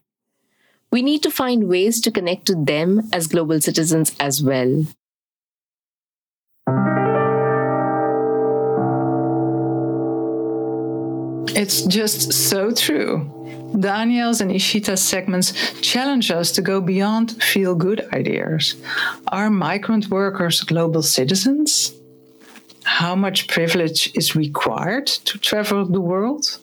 We 0.93 1.01
need 1.01 1.23
to 1.23 1.31
find 1.31 1.69
ways 1.71 2.03
to 2.03 2.11
connect 2.11 2.45
to 2.47 2.55
them 2.55 3.09
as 3.15 3.27
global 3.27 3.59
citizens 3.63 4.15
as 4.21 4.43
well. 4.43 4.85
It's 11.55 11.83
just 11.83 12.33
so 12.33 12.73
true. 12.73 13.31
Daniel's 13.79 14.43
and 14.43 14.51
Ishita's 14.51 15.03
segments 15.03 15.55
challenge 15.81 16.31
us 16.31 16.53
to 16.53 16.63
go 16.63 16.83
beyond 16.83 17.43
feel 17.43 17.75
good 17.75 18.07
ideas. 18.13 18.77
Are 19.29 19.49
migrant 19.49 20.09
workers 20.11 20.61
global 20.61 21.03
citizens? 21.03 21.95
How 22.85 23.15
much 23.15 23.49
privilege 23.49 24.11
is 24.15 24.37
required 24.37 25.07
to 25.07 25.39
travel 25.39 25.87
the 25.87 26.01
world? 26.01 26.59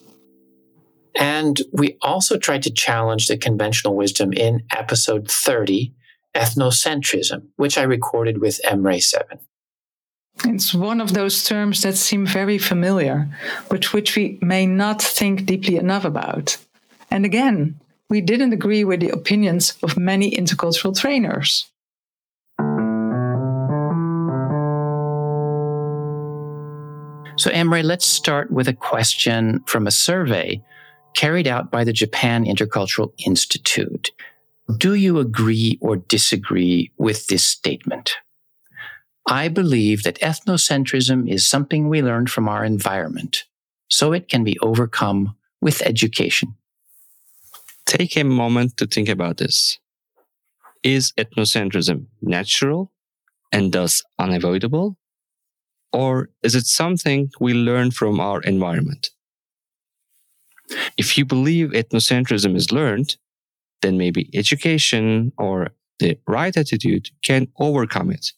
And 1.20 1.62
we 1.74 1.98
also 2.02 2.38
tried 2.38 2.64
to 2.64 2.72
challenge 2.72 3.28
the 3.28 3.38
conventional 3.38 3.94
wisdom 3.94 4.32
in 4.32 4.64
episode 4.74 5.30
30, 5.30 5.94
ethnocentrism, 6.34 7.44
which 7.58 7.78
I 7.78 7.84
recorded 7.84 8.40
with 8.40 8.62
Emre 8.66 9.04
Seven. 9.04 9.40
It's 10.46 10.74
one 10.74 11.02
of 11.02 11.14
those 11.14 11.44
terms 11.44 11.82
that 11.82 11.98
seem 11.98 12.26
very 12.26 12.58
familiar, 12.58 13.28
but 13.70 13.92
which 13.92 14.16
we 14.16 14.40
may 14.42 14.66
not 14.66 15.02
think 15.02 15.46
deeply 15.46 15.76
enough 15.76 16.06
about. 16.06 16.56
And 17.12 17.26
again, 17.26 17.82
we 18.10 18.22
didn't 18.22 18.54
agree 18.54 18.86
with 18.86 19.02
the 19.02 19.10
opinions 19.10 19.78
of 19.84 19.98
many 19.98 20.32
intercultural 20.32 20.98
trainers. 20.98 21.70
So, 27.38 27.52
Emre, 27.52 27.84
let's 27.84 28.06
start 28.06 28.52
with 28.52 28.70
a 28.70 28.74
question 28.74 29.62
from 29.66 29.86
a 29.86 29.92
survey 29.92 30.62
carried 31.14 31.48
out 31.48 31.72
by 31.72 31.84
the 31.84 31.94
Japan 31.94 32.46
Intercultural 32.46 33.12
Institute. 33.26 34.12
Do 34.78 34.94
you 34.94 35.20
agree 35.20 35.78
or 35.82 35.98
disagree 35.98 36.92
with 36.98 37.28
this 37.28 37.44
statement? 37.44 38.18
I 39.28 39.48
believe 39.48 40.04
that 40.04 40.20
ethnocentrism 40.22 41.30
is 41.30 41.48
something 41.48 41.88
we 41.88 42.02
learn 42.02 42.28
from 42.28 42.48
our 42.48 42.64
environment, 42.66 43.46
so 43.90 44.12
it 44.12 44.28
can 44.28 44.44
be 44.44 44.58
overcome 44.60 45.36
with 45.62 45.82
education. 45.82 46.56
Take 47.86 48.16
a 48.18 48.24
moment 48.24 48.78
to 48.78 48.88
think 48.88 49.10
about 49.10 49.38
this. 49.38 49.80
Is 50.84 51.12
ethnocentrism 51.18 52.06
natural 52.22 52.92
and 53.52 53.72
thus 53.72 54.04
unavoidable? 54.18 54.98
Or 55.92 56.30
is 56.44 56.56
it 56.56 56.66
something 56.66 57.32
we 57.40 57.54
learn 57.54 57.92
from 57.92 58.20
our 58.20 58.42
environment? 58.42 59.10
If 60.98 61.18
you 61.18 61.26
believe 61.26 61.70
ethnocentrism 61.70 62.56
is 62.56 62.72
learned, 62.72 63.18
then 63.82 63.98
maybe 63.98 64.30
education 64.34 65.32
or 65.38 65.70
the 66.00 66.18
right 66.28 66.56
attitude 66.56 67.10
can 67.24 67.48
overcome 67.60 68.12
it. 68.12 68.32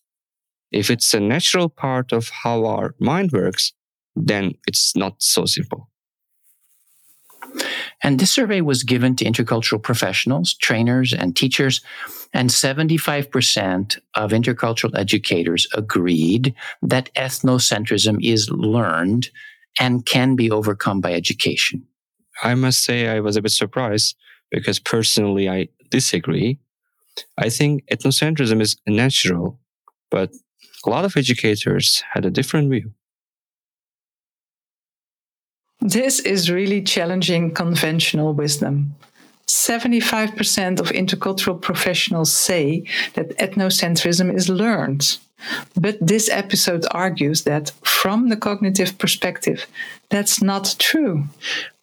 If 0.71 0.89
it's 0.89 1.13
a 1.13 1.19
natural 1.19 1.69
part 1.69 2.11
of 2.11 2.29
how 2.29 2.65
our 2.65 2.95
mind 2.99 3.31
works, 3.31 3.73
then 4.15 4.53
it's 4.67 4.95
not 4.95 5.21
so 5.21 5.45
simple. 5.45 5.89
And 8.03 8.19
this 8.19 8.31
survey 8.31 8.61
was 8.61 8.83
given 8.83 9.15
to 9.17 9.25
intercultural 9.25 9.81
professionals, 9.81 10.53
trainers, 10.53 11.13
and 11.13 11.35
teachers. 11.35 11.81
And 12.33 12.49
75% 12.49 13.99
of 14.15 14.31
intercultural 14.31 14.97
educators 14.97 15.67
agreed 15.75 16.55
that 16.81 17.13
ethnocentrism 17.15 18.17
is 18.23 18.49
learned 18.49 19.29
and 19.79 20.05
can 20.05 20.35
be 20.35 20.49
overcome 20.49 21.01
by 21.01 21.13
education. 21.13 21.85
I 22.41 22.55
must 22.55 22.83
say 22.83 23.07
I 23.07 23.19
was 23.19 23.37
a 23.37 23.41
bit 23.41 23.51
surprised 23.51 24.15
because 24.49 24.79
personally 24.79 25.49
I 25.49 25.69
disagree. 25.89 26.59
I 27.37 27.49
think 27.49 27.85
ethnocentrism 27.91 28.61
is 28.61 28.77
natural, 28.87 29.59
but 30.09 30.31
a 30.85 30.89
lot 30.89 31.05
of 31.05 31.17
educators 31.17 32.03
had 32.13 32.25
a 32.25 32.31
different 32.31 32.71
view. 32.71 32.91
This 35.79 36.19
is 36.19 36.51
really 36.51 36.81
challenging 36.81 37.53
conventional 37.53 38.33
wisdom. 38.33 38.95
75% 39.47 40.79
of 40.79 40.89
intercultural 40.89 41.59
professionals 41.59 42.31
say 42.31 42.83
that 43.15 43.37
ethnocentrism 43.37 44.33
is 44.33 44.47
learned. 44.47 45.17
But 45.75 45.97
this 45.99 46.29
episode 46.29 46.85
argues 46.91 47.43
that 47.43 47.71
from 47.83 48.29
the 48.29 48.37
cognitive 48.37 48.97
perspective, 48.97 49.65
that's 50.09 50.41
not 50.41 50.75
true. 50.77 51.25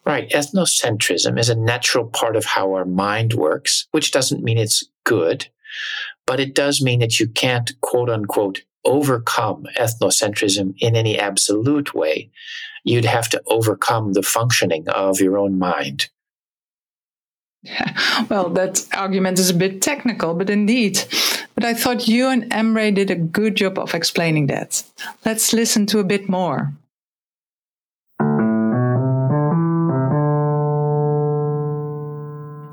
Right. 0.09 0.29
Ethnocentrism 0.31 1.37
is 1.37 1.49
a 1.49 1.55
natural 1.55 2.07
part 2.07 2.35
of 2.35 2.43
how 2.43 2.73
our 2.73 2.85
mind 2.85 3.35
works, 3.35 3.87
which 3.91 4.11
doesn't 4.11 4.43
mean 4.43 4.57
it's 4.57 4.83
good, 5.03 5.47
but 6.25 6.39
it 6.39 6.55
does 6.55 6.81
mean 6.81 6.99
that 7.01 7.19
you 7.19 7.27
can't, 7.27 7.71
quote 7.81 8.09
unquote, 8.09 8.63
overcome 8.85 9.67
ethnocentrism 9.77 10.73
in 10.79 10.95
any 10.95 11.19
absolute 11.19 11.93
way, 11.93 12.31
you'd 12.83 13.05
have 13.05 13.29
to 13.29 13.41
overcome 13.45 14.13
the 14.13 14.23
functioning 14.23 14.87
of 14.89 15.19
your 15.19 15.37
own 15.37 15.59
mind. 15.59 16.09
Well, 18.29 18.49
that 18.49 18.85
argument 18.93 19.37
is 19.37 19.49
a 19.49 19.53
bit 19.53 19.81
technical, 19.81 20.33
but 20.33 20.49
indeed. 20.49 21.03
But 21.55 21.65
I 21.65 21.73
thought 21.73 22.07
you 22.07 22.27
and 22.29 22.49
Emre 22.51 22.93
did 22.93 23.11
a 23.11 23.15
good 23.15 23.55
job 23.55 23.77
of 23.77 23.93
explaining 23.93 24.47
that. 24.47 24.83
Let's 25.25 25.53
listen 25.53 25.85
to 25.87 25.99
a 25.99 26.03
bit 26.03 26.29
more. 26.29 26.73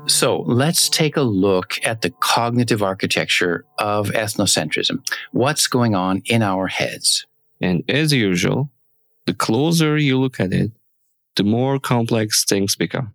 So 0.07 0.43
let's 0.47 0.87
take 0.87 1.17
a 1.17 1.21
look 1.21 1.85
at 1.85 2.01
the 2.01 2.09
cognitive 2.09 2.81
architecture 2.81 3.65
of 3.77 4.07
ethnocentrism. 4.09 5.05
What's 5.31 5.67
going 5.67 5.95
on 5.95 6.21
in 6.25 6.41
our 6.41 6.67
heads? 6.67 7.25
And 7.59 7.83
as 7.89 8.13
usual, 8.13 8.69
the 9.25 9.33
closer 9.33 9.97
you 9.97 10.17
look 10.17 10.39
at 10.39 10.53
it, 10.53 10.71
the 11.35 11.43
more 11.43 11.77
complex 11.79 12.45
things 12.45 12.75
become. 12.75 13.13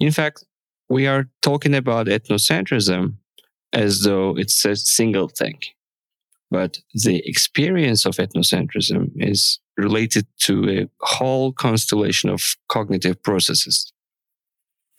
In 0.00 0.10
fact, 0.10 0.44
we 0.88 1.06
are 1.06 1.28
talking 1.42 1.74
about 1.74 2.06
ethnocentrism 2.06 3.14
as 3.72 4.00
though 4.00 4.36
it's 4.36 4.64
a 4.64 4.74
single 4.76 5.28
thing. 5.28 5.60
But 6.50 6.80
the 6.92 7.26
experience 7.26 8.04
of 8.04 8.16
ethnocentrism 8.16 9.12
is 9.16 9.60
related 9.76 10.26
to 10.40 10.68
a 10.68 10.88
whole 11.00 11.52
constellation 11.52 12.28
of 12.28 12.56
cognitive 12.68 13.22
processes. 13.22 13.91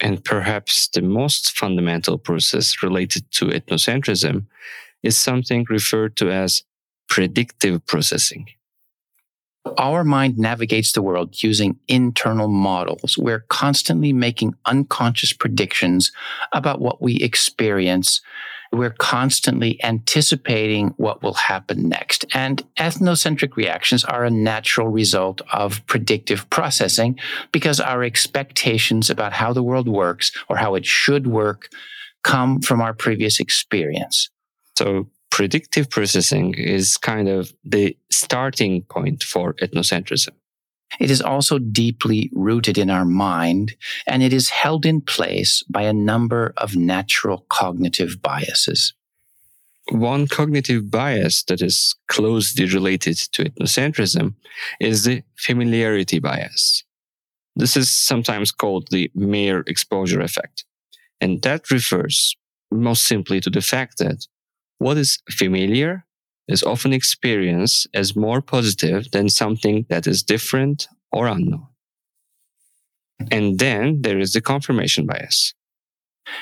And 0.04 0.24
perhaps 0.24 0.90
the 0.90 1.02
most 1.02 1.58
fundamental 1.58 2.18
process 2.18 2.84
related 2.84 3.32
to 3.32 3.46
ethnocentrism 3.46 4.46
is 5.02 5.18
something 5.18 5.66
referred 5.70 6.18
to 6.18 6.30
as 6.30 6.64
predictive 7.08 7.86
processing. 7.86 8.48
Our 9.78 10.04
mind 10.04 10.38
navigates 10.38 10.92
the 10.92 11.02
world 11.02 11.42
using 11.42 11.80
internal 11.88 12.50
models. 12.50 13.18
We're 13.18 13.46
constantly 13.48 14.12
making 14.12 14.56
unconscious 14.66 15.32
predictions 15.32 16.12
about 16.52 16.82
what 16.82 17.02
we 17.02 17.16
experience. 17.16 18.20
We're 18.74 18.96
constantly 18.98 19.82
anticipating 19.84 20.90
what 20.98 21.22
will 21.22 21.36
happen 21.36 21.88
next. 21.88 22.26
And 22.34 22.64
ethnocentric 22.78 23.56
reactions 23.56 24.04
are 24.04 24.26
a 24.26 24.32
natural 24.32 24.88
result 24.88 25.42
of 25.52 25.86
predictive 25.86 26.50
processing 26.50 27.20
because 27.52 27.80
our 27.80 28.04
expectations 28.04 29.10
about 29.10 29.32
how 29.32 29.54
the 29.54 29.64
world 29.64 29.88
works 29.88 30.32
or 30.50 30.58
how 30.58 30.74
it 30.76 30.86
should 30.86 31.28
work 31.28 31.70
come 32.24 32.62
from 32.62 32.82
our 32.82 32.94
previous 32.94 33.40
experience. 33.40 34.30
So 34.78 35.10
predictive 35.30 35.90
processing 35.90 36.54
is 36.56 36.98
kind 36.98 37.28
of 37.30 37.54
the 37.64 37.98
starting 38.10 38.84
point 38.84 39.24
for 39.24 39.54
ethnocentrism. 39.56 40.30
It 41.00 41.12
is 41.12 41.22
also 41.22 41.60
deeply 41.60 42.30
rooted 42.34 42.78
in 42.78 42.90
our 42.90 43.06
mind, 43.06 43.76
and 44.08 44.22
it 44.22 44.34
is 44.34 44.50
held 44.50 44.86
in 44.86 45.02
place 45.02 45.64
by 45.70 45.84
a 45.84 45.94
number 45.94 46.54
of 46.58 46.76
natural 46.76 47.46
cognitive 47.50 48.22
biases. 48.22 48.94
One 49.92 50.28
cognitive 50.28 50.90
bias 50.90 51.44
that 51.44 51.62
is 51.62 51.96
closely 52.08 52.66
related 52.66 53.18
to 53.34 53.44
ethnocentrism 53.44 54.36
is 54.80 55.04
the 55.04 55.24
familiarity 55.36 56.20
bias. 56.20 56.84
This 57.56 57.76
is 57.76 57.92
sometimes 57.92 58.52
called 58.52 58.88
the 58.92 59.12
mere 59.14 59.64
exposure 59.68 60.22
effect. 60.22 60.66
And 61.20 61.42
that 61.42 61.70
refers 61.70 62.36
most 62.72 63.06
simply 63.06 63.40
to 63.42 63.50
the 63.50 63.62
fact 63.62 63.98
that 64.00 64.26
what 64.78 64.98
is 64.98 65.20
familiar 65.30 66.06
is 66.48 66.64
often 66.64 66.94
experienced 66.94 67.88
as 67.94 68.16
more 68.16 68.42
positive 68.42 69.10
than 69.12 69.30
something 69.30 69.86
that 69.90 70.08
is 70.08 70.24
different 70.24 70.88
or 71.12 71.28
unknown. 71.28 71.68
And 73.32 73.60
then 73.60 74.02
there 74.02 74.20
is 74.20 74.34
the 74.34 74.42
confirmation 74.42 75.06
bias. 75.06 75.54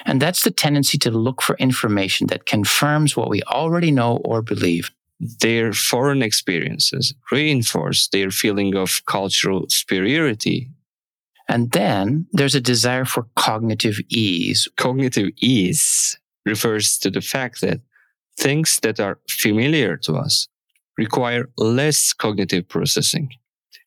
And 0.05 0.21
that's 0.21 0.43
the 0.43 0.51
tendency 0.51 0.97
to 0.99 1.11
look 1.11 1.41
for 1.41 1.55
information 1.57 2.27
that 2.27 2.45
confirms 2.45 3.15
what 3.15 3.29
we 3.29 3.41
already 3.43 3.91
know 3.91 4.17
or 4.23 4.41
believe. 4.41 4.91
Their 5.19 5.73
foreign 5.73 6.23
experiences 6.23 7.13
reinforce 7.31 8.07
their 8.07 8.31
feeling 8.31 8.75
of 8.75 9.05
cultural 9.05 9.65
superiority. 9.69 10.71
And 11.47 11.71
then 11.71 12.27
there's 12.31 12.55
a 12.55 12.61
desire 12.61 13.05
for 13.05 13.27
cognitive 13.35 13.99
ease. 14.09 14.67
Cognitive 14.77 15.29
ease 15.37 16.17
refers 16.45 16.97
to 16.99 17.11
the 17.11 17.21
fact 17.21 17.61
that 17.61 17.81
things 18.41 18.79
that 18.81 18.99
are 18.99 19.19
familiar 19.29 19.97
to 19.97 20.15
us 20.15 20.47
require 20.97 21.49
less 21.57 22.11
cognitive 22.13 22.67
processing. 22.67 23.29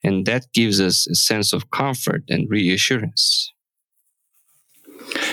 And 0.03 0.27
that 0.27 0.47
gives 0.53 0.81
us 0.81 1.07
a 1.07 1.15
sense 1.15 1.53
of 1.53 1.71
comfort 1.71 2.23
and 2.29 2.49
reassurance. 2.49 3.53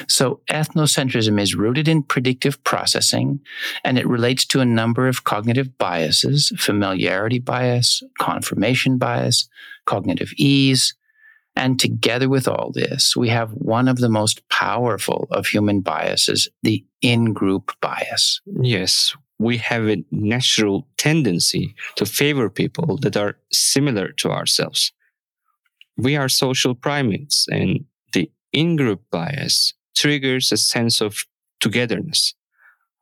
So, 0.08 0.42
ethnocentrism 0.50 1.40
is 1.40 1.56
rooted 1.56 1.88
in 1.88 2.04
predictive 2.04 2.62
processing 2.64 3.40
and 3.84 3.98
it 3.98 4.08
relates 4.08 4.46
to 4.48 4.60
a 4.60 4.66
number 4.66 5.08
of 5.08 5.24
cognitive 5.24 5.78
biases 5.78 6.52
familiarity 6.58 7.40
bias, 7.40 8.04
confirmation 8.20 8.98
bias, 8.98 9.48
cognitive 9.86 10.34
ease, 10.38 10.94
and 11.56 11.80
together 11.80 12.30
with 12.30 12.48
all 12.48 12.72
this, 12.74 13.16
we 13.16 13.30
have 13.30 13.52
one 13.52 13.88
of 13.88 13.98
the 13.98 14.10
most 14.10 14.48
powerful 14.50 15.28
of 15.32 15.48
human 15.48 15.82
biases, 15.82 16.48
the 16.64 16.86
in 17.02 17.34
group 17.34 17.72
bias. 17.82 18.42
Yes, 18.62 19.16
we 19.38 19.58
have 19.58 19.88
a 19.88 20.04
natural 20.12 20.88
tendency 20.98 21.76
to 21.96 22.06
favor 22.06 22.50
people 22.50 22.98
that 22.98 23.18
are 23.18 23.38
similar 23.52 24.12
to 24.14 24.32
ourselves. 24.32 24.94
We 25.98 26.16
are 26.16 26.30
social 26.30 26.74
primates, 26.74 27.48
and 27.50 27.86
the 28.14 28.32
in 28.54 28.76
group 28.76 29.02
bias 29.12 29.74
triggers 29.96 30.52
a 30.52 30.58
sense 30.58 31.02
of 31.02 31.26
togetherness. 31.60 32.34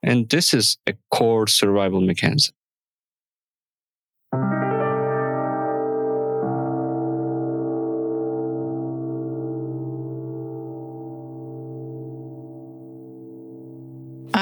And 0.02 0.30
this 0.30 0.54
is 0.54 0.78
a 0.88 0.94
core 1.12 1.48
survival 1.48 2.02
mechanism. 2.02 2.56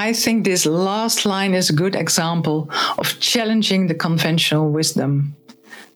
I 0.08 0.14
think 0.14 0.46
this 0.46 0.66
last 0.66 1.26
line 1.26 1.54
is 1.54 1.70
a 1.70 1.74
good 1.74 1.94
example 1.94 2.70
of 2.98 3.20
challenging 3.20 3.88
the 3.88 3.94
conventional 3.94 4.72
wisdom. 4.72 5.36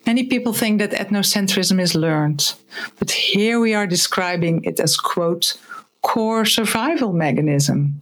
Many 0.05 0.25
people 0.25 0.51
think 0.51 0.79
that 0.79 0.91
ethnocentrism 0.91 1.79
is 1.79 1.95
learned, 1.95 2.53
but 2.99 3.09
here 3.09 3.61
we 3.61 3.73
are 3.73 3.87
describing 3.87 4.65
it 4.65 4.81
as, 4.81 4.97
quote, 4.97 5.57
core 6.01 6.43
survival 6.43 7.13
mechanism. 7.13 8.01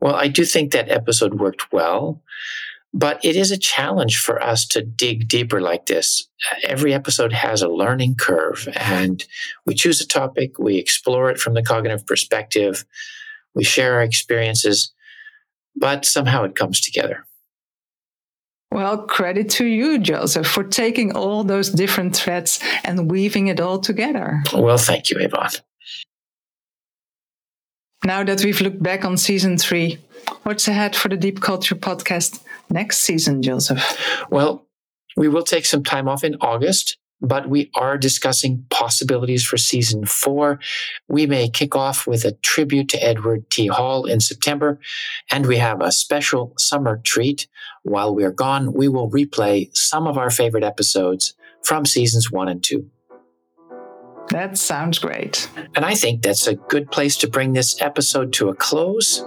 Well, 0.00 0.14
I 0.14 0.28
do 0.28 0.44
think 0.44 0.70
that 0.70 0.88
episode 0.88 1.40
worked 1.40 1.72
well, 1.72 2.22
but 2.94 3.18
it 3.24 3.34
is 3.34 3.50
a 3.50 3.58
challenge 3.58 4.18
for 4.18 4.40
us 4.40 4.64
to 4.68 4.82
dig 4.82 5.26
deeper 5.26 5.60
like 5.60 5.86
this. 5.86 6.28
Every 6.62 6.94
episode 6.94 7.32
has 7.32 7.60
a 7.60 7.68
learning 7.68 8.14
curve, 8.14 8.68
and 8.76 9.24
we 9.66 9.74
choose 9.74 10.00
a 10.00 10.06
topic, 10.06 10.60
we 10.60 10.76
explore 10.76 11.28
it 11.28 11.40
from 11.40 11.54
the 11.54 11.64
cognitive 11.64 12.06
perspective, 12.06 12.84
we 13.52 13.64
share 13.64 13.94
our 13.94 14.02
experiences, 14.04 14.92
but 15.76 16.04
somehow 16.04 16.44
it 16.44 16.56
comes 16.56 16.80
together. 16.80 17.26
Well, 18.72 18.98
credit 18.98 19.50
to 19.50 19.66
you, 19.66 19.98
Joseph, 19.98 20.46
for 20.46 20.62
taking 20.62 21.16
all 21.16 21.42
those 21.42 21.70
different 21.70 22.14
threads 22.14 22.60
and 22.84 23.10
weaving 23.10 23.48
it 23.48 23.60
all 23.60 23.80
together. 23.80 24.42
Well, 24.54 24.78
thank 24.78 25.10
you, 25.10 25.18
Yvonne. 25.18 25.50
Now 28.04 28.22
that 28.24 28.44
we've 28.44 28.60
looked 28.60 28.82
back 28.82 29.04
on 29.04 29.16
season 29.16 29.58
three, 29.58 29.98
what's 30.44 30.68
ahead 30.68 30.94
for 30.94 31.08
the 31.08 31.16
Deep 31.16 31.40
Culture 31.40 31.74
podcast 31.74 32.42
next 32.70 32.98
season, 32.98 33.42
Joseph? 33.42 34.24
Well, 34.30 34.66
we 35.16 35.28
will 35.28 35.42
take 35.42 35.66
some 35.66 35.82
time 35.82 36.08
off 36.08 36.22
in 36.22 36.36
August 36.40 36.96
but 37.20 37.48
we 37.48 37.70
are 37.74 37.98
discussing 37.98 38.64
possibilities 38.70 39.44
for 39.44 39.56
season 39.56 40.06
four. 40.06 40.58
We 41.08 41.26
may 41.26 41.48
kick 41.48 41.76
off 41.76 42.06
with 42.06 42.24
a 42.24 42.32
tribute 42.32 42.88
to 42.90 43.02
Edward 43.02 43.50
T. 43.50 43.66
Hall 43.66 44.06
in 44.06 44.20
September, 44.20 44.78
and 45.30 45.46
we 45.46 45.58
have 45.58 45.80
a 45.80 45.92
special 45.92 46.54
summer 46.58 47.00
treat. 47.04 47.48
While 47.82 48.14
we're 48.14 48.32
gone, 48.32 48.72
we 48.72 48.88
will 48.88 49.10
replay 49.10 49.74
some 49.74 50.06
of 50.06 50.16
our 50.16 50.30
favorite 50.30 50.64
episodes 50.64 51.34
from 51.62 51.84
seasons 51.84 52.30
one 52.30 52.48
and 52.48 52.62
two. 52.62 52.90
That 54.30 54.56
sounds 54.56 54.98
great. 54.98 55.50
And 55.74 55.84
I 55.84 55.94
think 55.94 56.22
that's 56.22 56.46
a 56.46 56.54
good 56.54 56.90
place 56.90 57.16
to 57.18 57.28
bring 57.28 57.52
this 57.52 57.80
episode 57.82 58.32
to 58.34 58.48
a 58.48 58.54
close. 58.54 59.24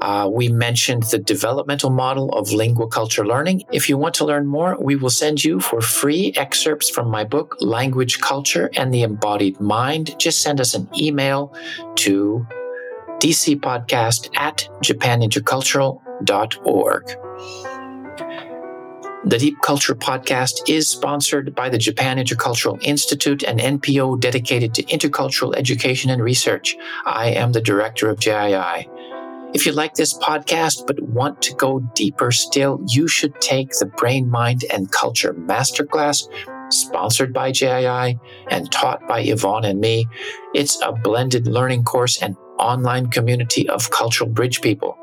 Uh, 0.00 0.30
we 0.32 0.48
mentioned 0.48 1.02
the 1.04 1.18
developmental 1.18 1.90
model 1.90 2.30
of 2.30 2.48
linguaculture 2.48 3.26
learning. 3.26 3.62
If 3.70 3.88
you 3.88 3.96
want 3.98 4.14
to 4.16 4.24
learn 4.24 4.46
more, 4.46 4.76
we 4.80 4.96
will 4.96 5.10
send 5.10 5.44
you 5.44 5.60
for 5.60 5.80
free 5.80 6.32
excerpts 6.36 6.88
from 6.88 7.08
my 7.08 7.24
book, 7.24 7.56
Language, 7.60 8.20
Culture, 8.20 8.70
and 8.76 8.94
the 8.94 9.02
Embodied 9.02 9.60
Mind. 9.60 10.18
Just 10.18 10.40
send 10.40 10.60
us 10.60 10.74
an 10.74 10.88
email 10.98 11.54
to 11.96 12.46
dcpodcast 13.20 14.30
at 14.36 14.68
japanintercultural.org. 14.82 17.16
The 19.22 19.36
Deep 19.36 19.60
Culture 19.60 19.94
podcast 19.94 20.66
is 20.66 20.88
sponsored 20.88 21.54
by 21.54 21.68
the 21.68 21.76
Japan 21.76 22.16
Intercultural 22.16 22.82
Institute, 22.82 23.42
an 23.42 23.58
NPO 23.58 24.18
dedicated 24.18 24.72
to 24.74 24.82
intercultural 24.84 25.54
education 25.54 26.10
and 26.10 26.22
research. 26.22 26.74
I 27.04 27.26
am 27.26 27.52
the 27.52 27.60
director 27.60 28.08
of 28.08 28.18
JII. 28.18 28.86
If 29.52 29.66
you 29.66 29.72
like 29.72 29.94
this 29.94 30.16
podcast 30.16 30.86
but 30.86 31.02
want 31.02 31.42
to 31.42 31.54
go 31.54 31.80
deeper 31.94 32.30
still, 32.30 32.80
you 32.86 33.08
should 33.08 33.40
take 33.40 33.70
the 33.70 33.86
Brain, 33.86 34.30
Mind, 34.30 34.64
and 34.72 34.92
Culture 34.92 35.34
Masterclass, 35.34 36.28
sponsored 36.72 37.32
by 37.32 37.50
JII 37.50 38.18
and 38.48 38.70
taught 38.70 39.06
by 39.08 39.22
Yvonne 39.22 39.64
and 39.64 39.80
me. 39.80 40.06
It's 40.54 40.80
a 40.82 40.92
blended 40.92 41.48
learning 41.48 41.82
course 41.82 42.22
and 42.22 42.36
online 42.60 43.10
community 43.10 43.68
of 43.68 43.90
cultural 43.90 44.30
bridge 44.30 44.60
people. 44.60 44.96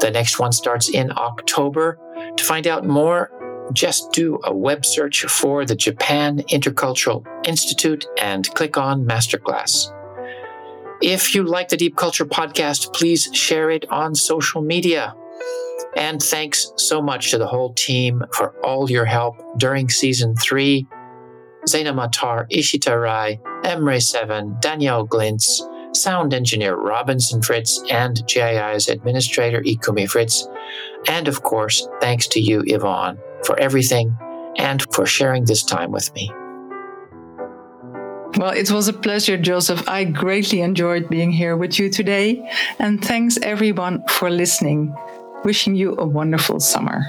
The 0.00 0.10
next 0.10 0.40
one 0.40 0.52
starts 0.52 0.88
in 0.88 1.12
October. 1.16 1.98
To 2.36 2.44
find 2.44 2.66
out 2.66 2.84
more, 2.84 3.30
just 3.72 4.10
do 4.12 4.40
a 4.44 4.54
web 4.54 4.84
search 4.84 5.24
for 5.26 5.64
the 5.64 5.76
Japan 5.76 6.38
Intercultural 6.50 7.24
Institute 7.46 8.06
and 8.20 8.48
click 8.54 8.76
on 8.76 9.04
Masterclass. 9.04 9.92
If 11.02 11.34
you 11.34 11.42
like 11.42 11.68
the 11.68 11.76
Deep 11.76 11.96
Culture 11.96 12.24
podcast, 12.24 12.94
please 12.94 13.28
share 13.32 13.70
it 13.70 13.84
on 13.90 14.14
social 14.14 14.62
media. 14.62 15.14
And 15.96 16.22
thanks 16.22 16.72
so 16.76 17.02
much 17.02 17.30
to 17.30 17.38
the 17.38 17.46
whole 17.46 17.74
team 17.74 18.22
for 18.32 18.54
all 18.64 18.90
your 18.90 19.04
help 19.04 19.36
during 19.58 19.88
season 19.88 20.34
three. 20.36 20.86
Zaina 21.68 21.94
Matar, 21.94 22.50
Ishita 22.50 23.00
Rai, 23.00 23.40
Emre7, 23.64 24.60
Daniel 24.60 25.06
Glintz, 25.06 25.60
sound 25.96 26.32
engineer 26.32 26.76
Robinson 26.76 27.42
Fritz, 27.42 27.82
and 27.90 28.16
JII's 28.26 28.88
administrator 28.88 29.62
Ikumi 29.62 30.08
Fritz. 30.08 30.46
And 31.08 31.28
of 31.28 31.42
course, 31.42 31.88
thanks 32.00 32.26
to 32.28 32.40
you, 32.40 32.62
Yvonne 32.66 33.18
for 33.46 33.58
everything 33.58 34.16
and 34.58 34.84
for 34.92 35.06
sharing 35.06 35.44
this 35.44 35.62
time 35.62 35.92
with 35.92 36.12
me. 36.14 36.30
Well, 38.36 38.50
it 38.50 38.70
was 38.70 38.86
a 38.86 38.92
pleasure, 38.92 39.38
Joseph. 39.38 39.88
I 39.88 40.04
greatly 40.04 40.60
enjoyed 40.60 41.08
being 41.08 41.32
here 41.32 41.56
with 41.56 41.78
you 41.78 41.88
today. 41.88 42.46
And 42.78 43.02
thanks 43.02 43.38
everyone 43.42 44.04
for 44.08 44.28
listening. 44.30 44.94
Wishing 45.44 45.74
you 45.74 45.96
a 45.96 46.06
wonderful 46.06 46.60
summer. 46.60 47.00